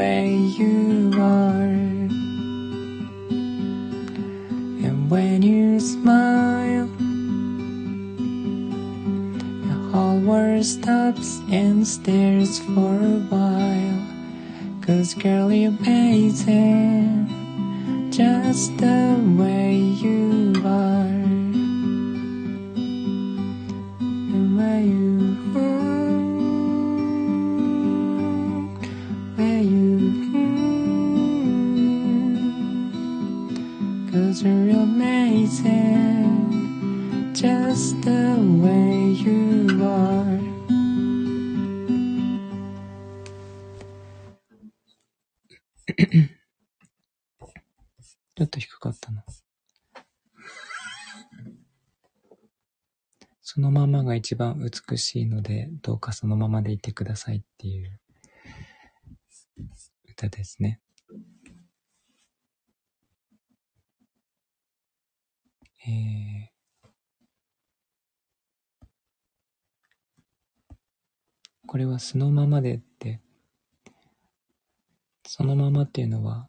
[0.06, 1.74] Way you are.
[4.86, 6.88] And when you smile,
[9.68, 14.02] the whole world stops and stares for a while.
[14.86, 17.26] Cause girl, you're amazing,
[18.12, 21.15] just the way you are.
[54.06, 58.00] が一番美しいので、どうかそのままでいてくださいっていう
[60.08, 60.80] 歌ですね。
[65.88, 66.56] えー
[71.68, 73.22] これはそのままでって、
[75.28, 76.48] そのままっていうのは、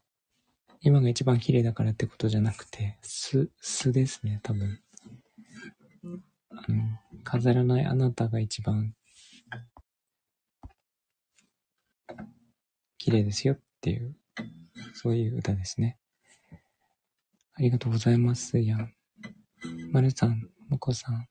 [0.81, 4.81] 今が一番綺麗だからってことじゃなくて、素、素ですね、多分。
[6.57, 6.85] あの、
[7.25, 8.95] 飾らないあなたが一番
[12.99, 14.17] 綺麗ですよっていう、
[14.95, 15.99] そういう歌ですね。
[17.55, 18.93] ありがとうございます、やん。
[19.93, 21.29] まるさん、もこさん、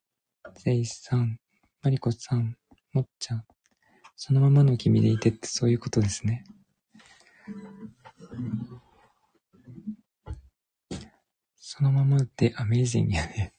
[0.56, 1.40] せいさん、
[1.82, 2.58] まりこさん、
[2.94, 3.44] もっちゃん。
[4.16, 6.46] そのままの君でいてってそういうことですね。
[11.56, 13.55] そのままってアメージングやね。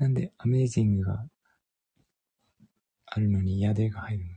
[0.00, 1.26] なんでアメージングが
[3.04, 4.30] あるのにやでが入るの？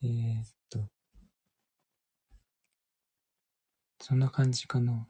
[0.00, 0.88] えー、っと。
[4.00, 5.06] そんな感じかな。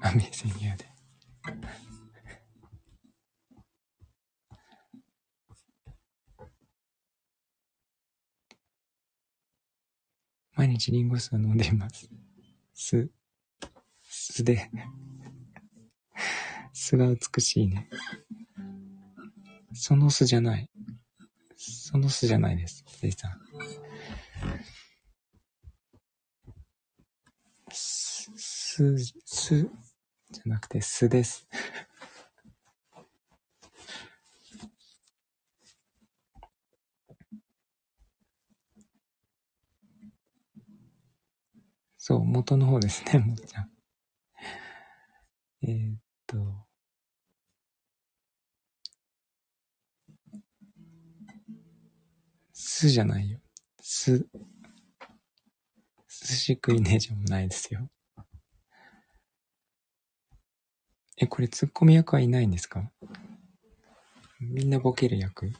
[0.00, 0.86] アメージングやで。
[10.56, 12.08] 毎日リンゴ酢を飲んでいます。
[12.72, 13.10] 酢。
[14.02, 14.70] 酢で。
[16.72, 17.88] 酢が美しいね。
[19.72, 20.70] その酢じゃない。
[21.56, 22.84] その酢じゃないです。
[22.86, 23.40] せいさん。
[27.72, 29.68] す、す、す、
[30.30, 31.46] じゃなくて、すです。
[42.06, 43.70] そう、元の方ですね、 もっちゃん。
[45.62, 46.68] えーっと。
[52.52, 53.40] すじゃないよ。
[53.80, 54.18] す。
[54.18, 54.28] 寿
[56.36, 57.90] 司食いねえじゃないですよ。
[61.16, 62.92] え、これツッコミ役はいないんですか？
[64.40, 65.50] みんなボケる役？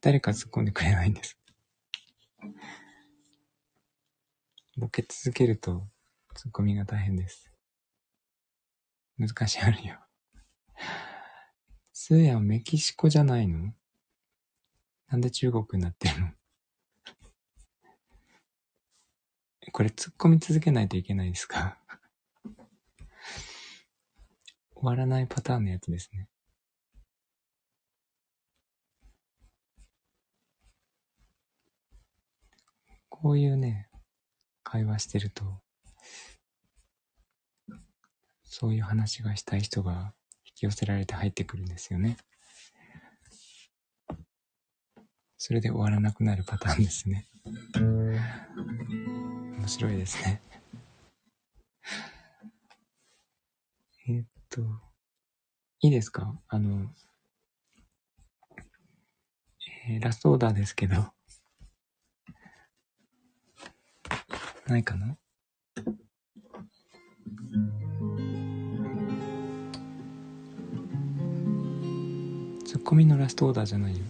[0.00, 1.36] 誰か突っ込んでくれないんです。
[4.80, 5.82] ボケ続けると
[6.34, 7.52] ツッコミが大変です。
[9.18, 9.98] 難しいあるよ。
[11.92, 13.74] スーヤンメキシコじゃないの？
[15.10, 16.28] なんで中国になってるの？
[19.70, 21.76] これ突っ込み続けないといけないですか？
[24.74, 26.26] 終わらないパターンのやつですね。
[33.10, 33.89] こういうね、
[34.70, 35.44] 会話してると、
[38.44, 40.14] そういう話がしたい人が
[40.46, 42.16] 引き寄せられて入ってくるんですよね。
[45.38, 47.26] それで終わらなくなるパターンですね。
[47.74, 50.40] 面白いですね。
[54.06, 54.62] えっと、
[55.80, 56.38] いいですか？
[56.46, 56.94] あの、
[59.88, 60.94] えー、ラストオーダーですけど、
[64.70, 65.16] ないかな？
[72.64, 74.04] ツッコミのラストオーダーじゃないよ。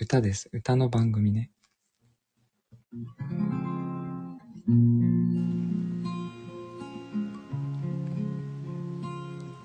[0.00, 0.48] 歌です。
[0.52, 1.50] 歌の番組ね。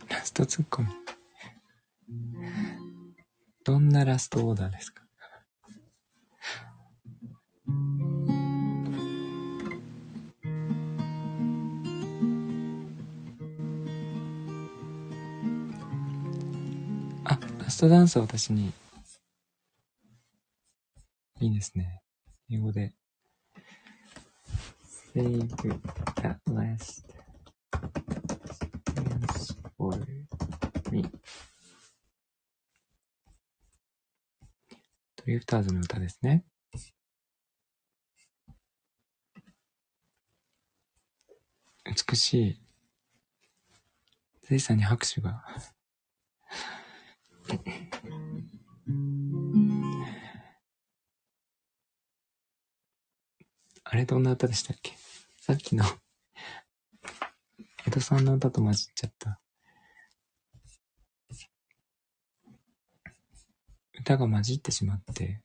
[0.10, 0.90] ラストツッコミ。
[3.64, 5.01] どんなラストオーダーですか？
[17.72, 18.74] ストダンスを私に。
[21.40, 22.02] いいですね。
[22.52, 22.94] 英語で。
[25.16, 25.48] Save
[26.22, 27.06] at last
[28.94, 29.98] dance for
[30.92, 31.10] me.
[35.16, 36.44] ドリフターズの歌ですね。
[41.86, 42.62] 美しい。
[44.44, 45.42] ゼイさんに拍手が。
[53.84, 54.94] あれどんな歌でしたっけ？
[55.42, 55.84] さっきの
[57.86, 59.40] 江戸さんの歌と混じっちゃった。
[64.00, 65.42] 歌が混じってしまって、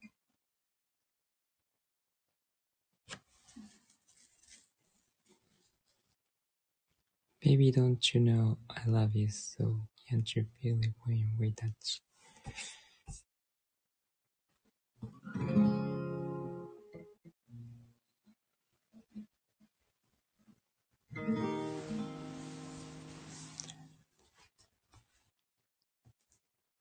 [7.41, 9.81] Baby, don't you know I love you so?
[10.09, 12.03] Can't you feel it when we touch?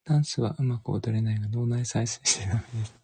[0.05, 2.95] ダンスはうまく踊れないが脳内再生してダメです。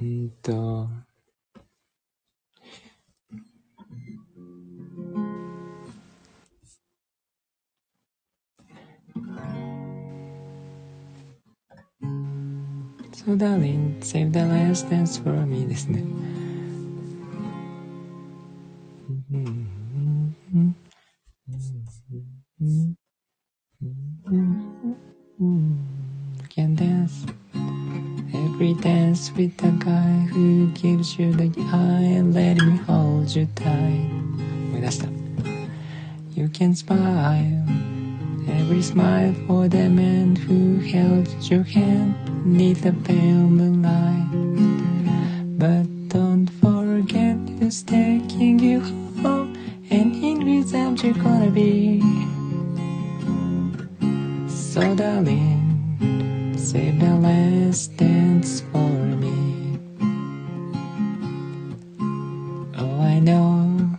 [0.00, 0.88] うんと、
[13.11, 16.03] So darling, save the last dance for me ですね。
[26.57, 27.23] can dance
[28.33, 33.47] every dance with the guy who gives you the eye and let me hold you
[33.53, 34.09] tight
[34.71, 35.07] 思い出した
[36.35, 37.63] You can smile
[38.47, 44.28] every smile for the man who held your hand neath the pale moonlight
[45.58, 48.80] but don't forget who's taking you
[49.22, 49.56] home
[49.90, 52.02] and in whose arms you're gonna be
[54.72, 58.88] so darling, save the last dance for
[59.20, 59.78] me.
[62.78, 63.98] Oh, I know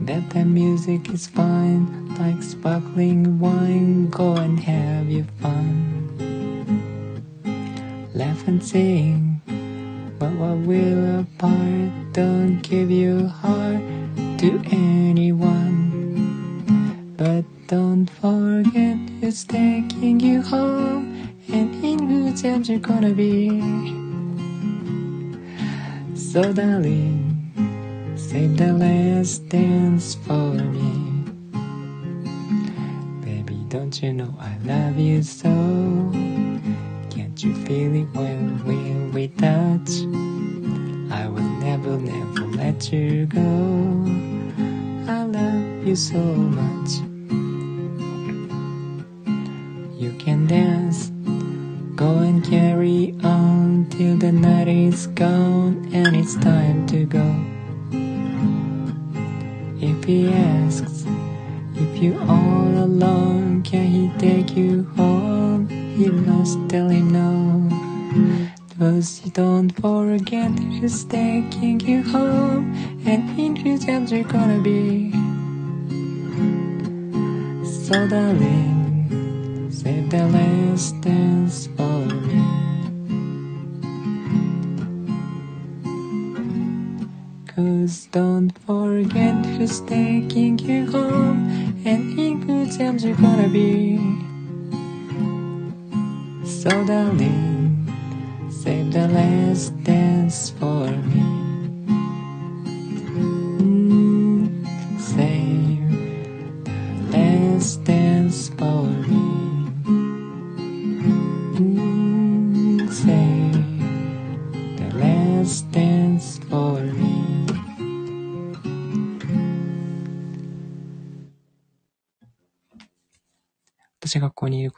[0.00, 1.86] that the music is fine,
[2.16, 4.10] like sparkling wine.
[4.10, 5.81] Go and have your fun.
[8.62, 9.11] Say.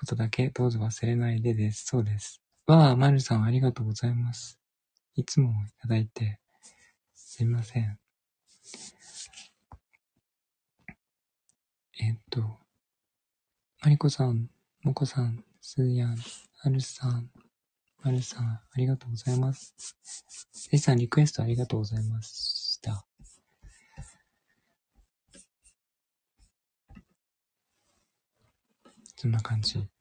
[0.05, 1.86] ことだけどうぞ忘れないでです。
[1.86, 2.43] そうです。
[2.66, 4.59] わあ、まるさんありがとうございます。
[5.14, 6.40] いつもいただいて、
[7.14, 7.98] すいません。
[12.01, 12.43] えっと、
[13.82, 14.51] まりこさん、
[14.82, 16.18] もこさん、すーやん、
[16.59, 17.31] はるさん、
[18.02, 19.74] まるさん、ありがとうございます。
[20.52, 23.06] せいさん、リクエストありがとうございました。
[29.16, 29.93] そんな感じ。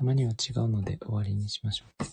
[0.00, 2.04] たまには違うので終わりにしましょう。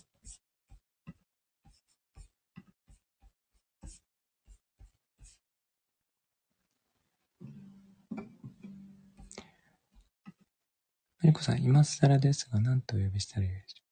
[11.22, 13.84] まりこさん、今更ですが、何とお呼びしたらいいでしょ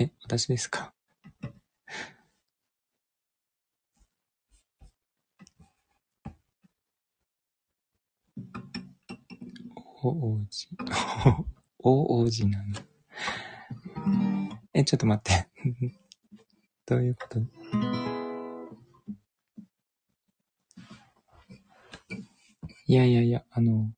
[0.00, 0.02] う？
[0.02, 0.92] え、私ですか？
[10.02, 10.68] お王子。
[11.86, 12.74] お王子なの。
[14.72, 15.48] え、ちょっと待って。
[16.86, 17.40] どういうこと？
[22.86, 23.92] いやいやいや、あの、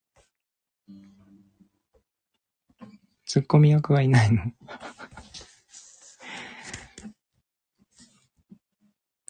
[3.24, 4.42] ツッコミ役はいないの。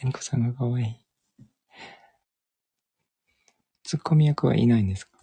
[0.03, 0.97] めんこさんが可愛い。
[3.83, 5.19] ツッコミ役はいないんですか？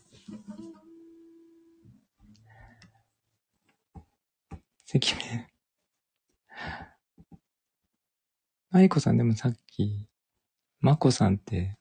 [4.96, 5.48] 赤面。
[8.70, 10.08] まりこさんでもさっき、
[10.82, 11.80] まこさんって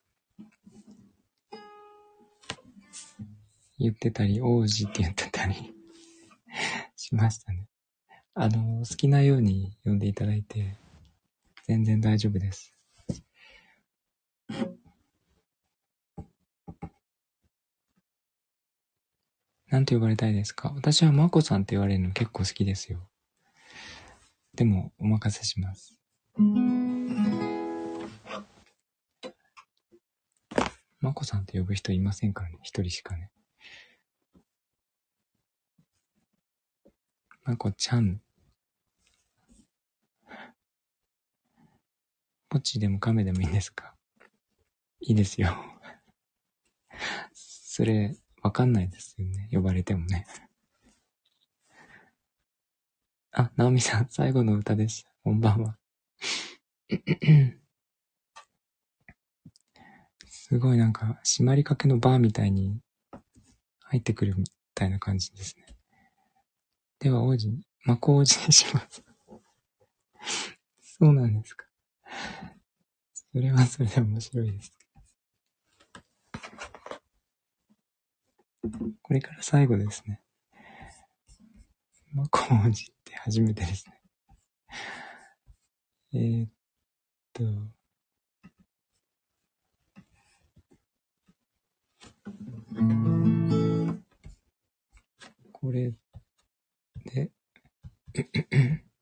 [3.78, 5.74] 言ってたり、王子って言ってたり
[6.96, 7.68] しましたね。
[8.32, 10.78] あの、好きなように呼んでいただいて、
[11.66, 12.72] 全然大丈夫です。
[19.72, 20.70] なんて呼ばれたいですか？
[20.76, 23.08] 私はまこさんって言われるの結構好きですよ。
[24.54, 25.98] でも、お任せします。
[31.00, 32.58] まこさんって呼ぶ人いませんからね。
[32.62, 33.30] 一人しかね。
[37.44, 38.20] まこちゃん。
[42.50, 43.94] ポチでもカメでもいいんですか？
[45.00, 45.56] いいですよ。
[47.32, 49.48] それ、わかんないですよね。
[49.52, 50.26] 呼ばれてもね。
[53.30, 55.10] あ、ナオミさん、最後の歌でした。
[55.22, 55.78] こんばんは。
[60.26, 62.80] すごいなんか、閉まりかけのバーみたいに
[63.84, 64.44] 入ってくるみ
[64.74, 65.64] たいな感じですね。
[66.98, 69.02] では、王子に、魔法王子にします。
[70.80, 71.64] そうなんですか。
[73.14, 74.81] それはそれで面白いです。
[79.02, 80.22] これから最後ですね。
[82.12, 84.00] 魔法王子って初めてですね。
[86.14, 86.50] えー、っ
[87.32, 87.42] と、
[95.52, 95.92] これ
[97.04, 97.32] で、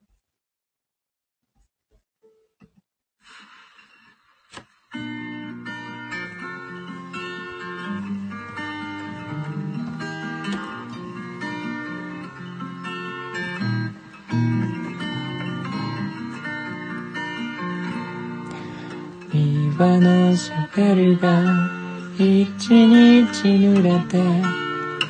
[19.81, 21.71] 庭のシャベルが
[22.17, 22.23] 一
[22.69, 24.19] 日濡れて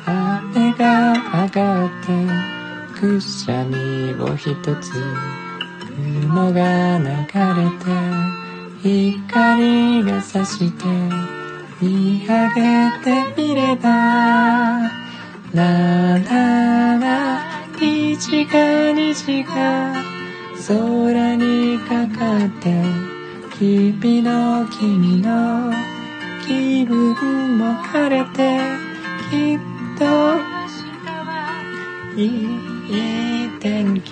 [0.05, 1.11] 雨が
[1.43, 4.93] 上がってくしゃみを一つ
[6.21, 7.19] 雲が流れ
[7.83, 7.91] て
[8.81, 10.85] 光が差して
[11.81, 13.89] 見上げてみれば
[15.53, 17.43] ラララ
[17.77, 19.93] 虹が虹が
[20.65, 23.10] 空にかかって
[23.61, 25.71] 日々の君の
[26.47, 28.59] 気分も晴れて
[29.29, 29.59] きっ
[29.99, 30.03] と
[32.19, 34.09] いい天気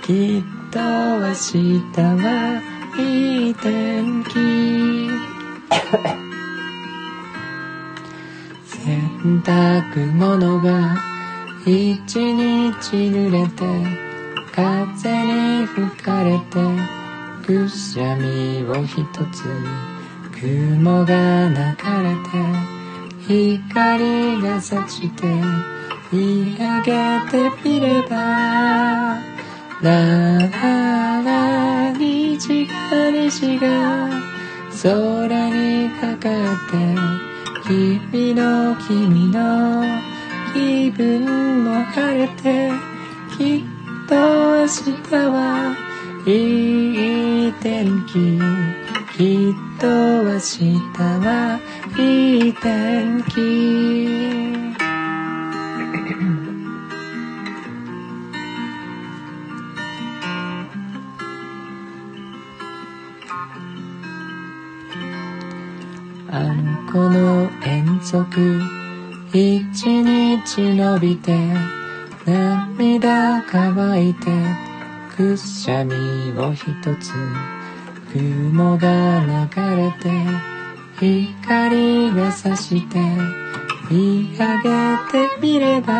[0.00, 2.62] きっと明日は
[2.98, 4.30] いい天気。
[8.64, 10.96] 洗濯物が
[11.66, 11.66] 一
[12.16, 13.66] 日濡れて
[14.54, 15.10] 風
[15.60, 17.05] に吹かれて
[17.46, 18.96] くしゃみを一
[19.30, 19.44] つ。
[20.40, 25.24] 雲が流れて光が差して
[26.12, 28.16] 見上げてみれば
[29.80, 34.10] ラララ虹が虹が
[34.82, 36.76] 空にかかって
[37.66, 39.84] 日々の君の
[40.52, 42.72] 気分も晴れて
[43.38, 45.85] きっと明日は
[46.28, 48.14] いい天気
[49.16, 51.60] きっと明日は
[51.96, 53.86] いい天気。
[66.28, 68.60] あんこの遠足
[69.32, 71.32] 一日伸びて
[72.26, 74.65] 涙乾いて
[75.16, 75.94] くしゃみ
[76.38, 76.66] を一
[77.00, 77.12] つ
[78.12, 80.10] 雲が流れて
[80.98, 82.98] 光が差して
[83.90, 84.68] 見上げ
[85.10, 85.94] てみれば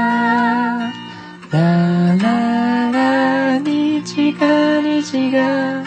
[1.51, 5.83] ラララ虹が虹が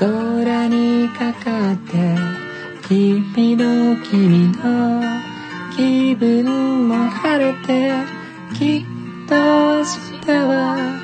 [0.00, 2.16] 空にかかって
[2.88, 5.00] 君の君の
[5.76, 7.92] 気分も晴れて
[8.58, 10.97] きっと明日は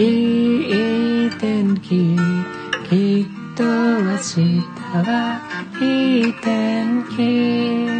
[0.00, 4.62] いい天気きっと明日
[4.94, 5.40] は
[5.82, 7.98] いい天気。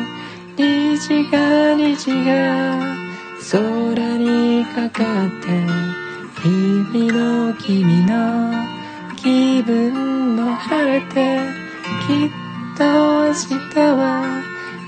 [0.57, 2.95] 虹が虹が
[3.51, 5.49] 空にかかって
[6.41, 8.53] 日々の君の
[9.17, 11.41] 気分も晴れて
[12.07, 12.31] きっ
[12.79, 14.41] と明日は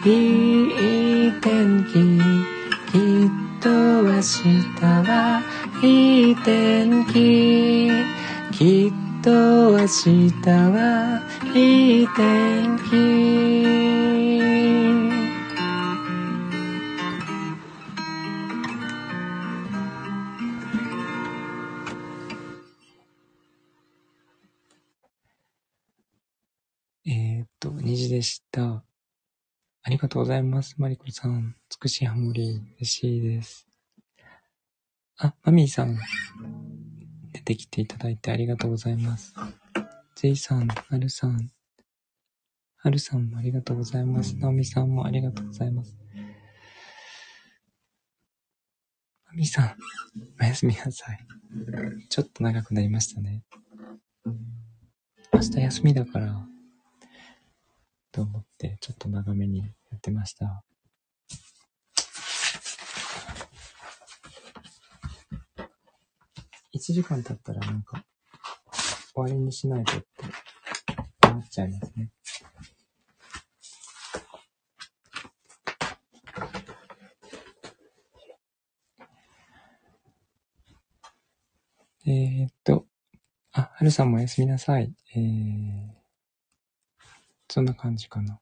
[0.04, 2.20] いい天気
[2.92, 5.42] きっと明日は
[5.82, 7.90] いい天気
[8.52, 11.22] きっと明日は
[11.54, 13.40] いい天気
[27.06, 28.84] えー、っと、虹でした。
[29.82, 30.74] ありがとうございます。
[30.76, 31.56] マリコさん。
[31.82, 33.69] 美しいハモリ、嬉しいです。
[35.22, 35.98] あ、マミーさん。
[37.32, 39.34] 出てきていただいてありがとうございます。
[40.14, 41.50] ジェイさん、ハルさん。
[42.78, 44.34] ハルさんもありがとうございます。
[44.38, 45.94] ナオミさんもありがとうございます。
[49.26, 49.76] マミーさん、
[50.40, 51.26] おやすみなさい。
[52.08, 53.44] ちょっと長くなりましたね。
[55.34, 56.48] 明日休みだから、
[58.10, 59.66] と思って、ちょっと長めにや
[59.96, 60.64] ってました。
[66.72, 68.04] 1時間経ったらなんか、
[69.12, 70.06] 終わりにしないとって
[71.28, 72.10] 思っちゃいますね。
[82.06, 82.86] えー、っと、
[83.52, 84.92] あ、はるさんもおやすみなさい。
[85.14, 85.20] えー、
[87.48, 88.40] そんな感じかな。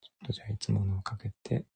[0.00, 1.66] ちょっとじゃあいつものをかけて。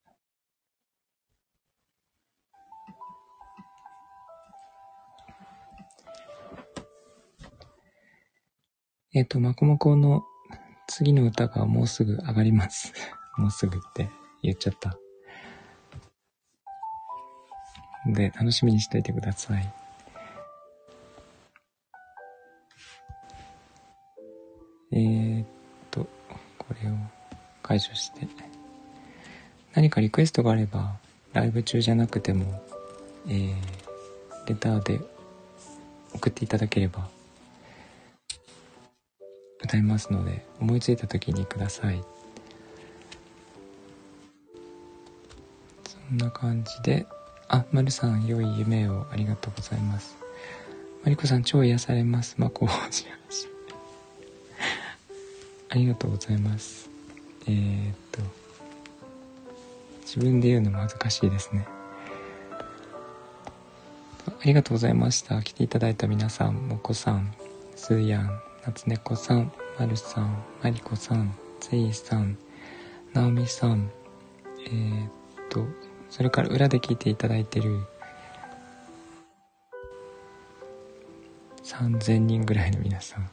[9.17, 10.25] えっ、と、まこまこの
[10.87, 12.91] 次の歌がもうすぐ上がります。
[13.39, 14.09] もうすぐって
[14.43, 14.97] 言っちゃった。
[18.07, 19.73] で、楽しみにしていてください。
[24.91, 25.47] えー、っ
[25.91, 26.05] と、
[26.57, 26.95] これを
[27.63, 28.27] 解除して。
[29.75, 30.97] 何かリクエストがあれば、
[31.31, 32.61] ライブ中じゃなくても、
[33.27, 33.55] えー、
[34.45, 34.99] レターで
[36.13, 37.14] 送っていただければ、
[39.65, 42.01] 歌いますので、思いついた時にください。
[45.87, 47.05] そんな感じで、
[47.47, 50.15] あ、まるさん、良い夢をありがとうございます。
[51.03, 52.35] まりこさん、超癒されます。
[52.37, 53.05] まこうし
[55.69, 56.89] ありがとうございます。
[57.47, 58.21] えー、っと、
[60.01, 61.67] 自分で言うのも恥ずかしいですね
[64.27, 64.31] あ。
[64.45, 65.41] りがとうございました。
[65.41, 67.33] 来ていただいた皆さん、もこさん、
[67.75, 72.35] すーやん、なつねこさん、まるさん、まりこさん、ついさん、
[73.13, 73.91] なおみさん、
[74.65, 75.09] えー、っ
[75.51, 75.63] と、
[76.09, 77.85] それから裏で聞いていただいてる
[81.63, 83.29] 3000人ぐらいの皆さん、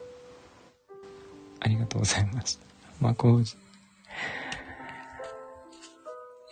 [1.60, 2.66] ありがとうございました。
[3.00, 3.56] まこうじ。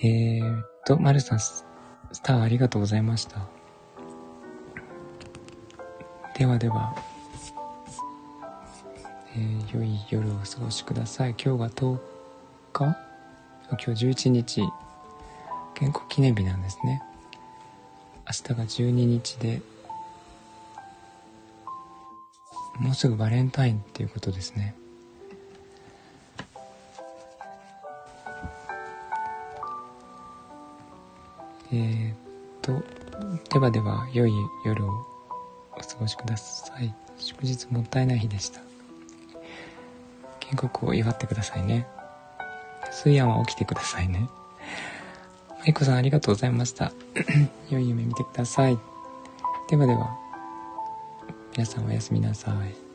[0.03, 1.67] えー、っと、まるさん、ス
[2.23, 3.47] ターありがとうございました。
[6.39, 6.95] ではでは、
[9.37, 11.31] えー、良い夜をお過ごしください。
[11.31, 11.99] 今日が10
[12.73, 12.97] 日？
[13.71, 14.63] 今日11日、
[15.75, 17.03] 建国記念日なんですね。
[18.27, 19.63] 明日が12日で、
[22.81, 24.75] もうすぐバレンタインっていうことですね。
[31.73, 32.17] えー、っ
[32.63, 32.83] と、
[33.53, 34.33] ではでは、良い
[34.65, 34.89] 夜を
[35.77, 36.93] お過ごしください。
[37.19, 38.70] 祝日もったいない日でした。
[40.51, 41.87] 建国を祝ってくださいね。
[42.91, 44.29] 水夜は起きてくださいね。
[45.61, 46.93] まいこさんありがとうございました。
[47.71, 48.79] 良い夢見てください。
[49.69, 50.17] ではでは、
[51.53, 52.90] 皆さんおやすみなさい。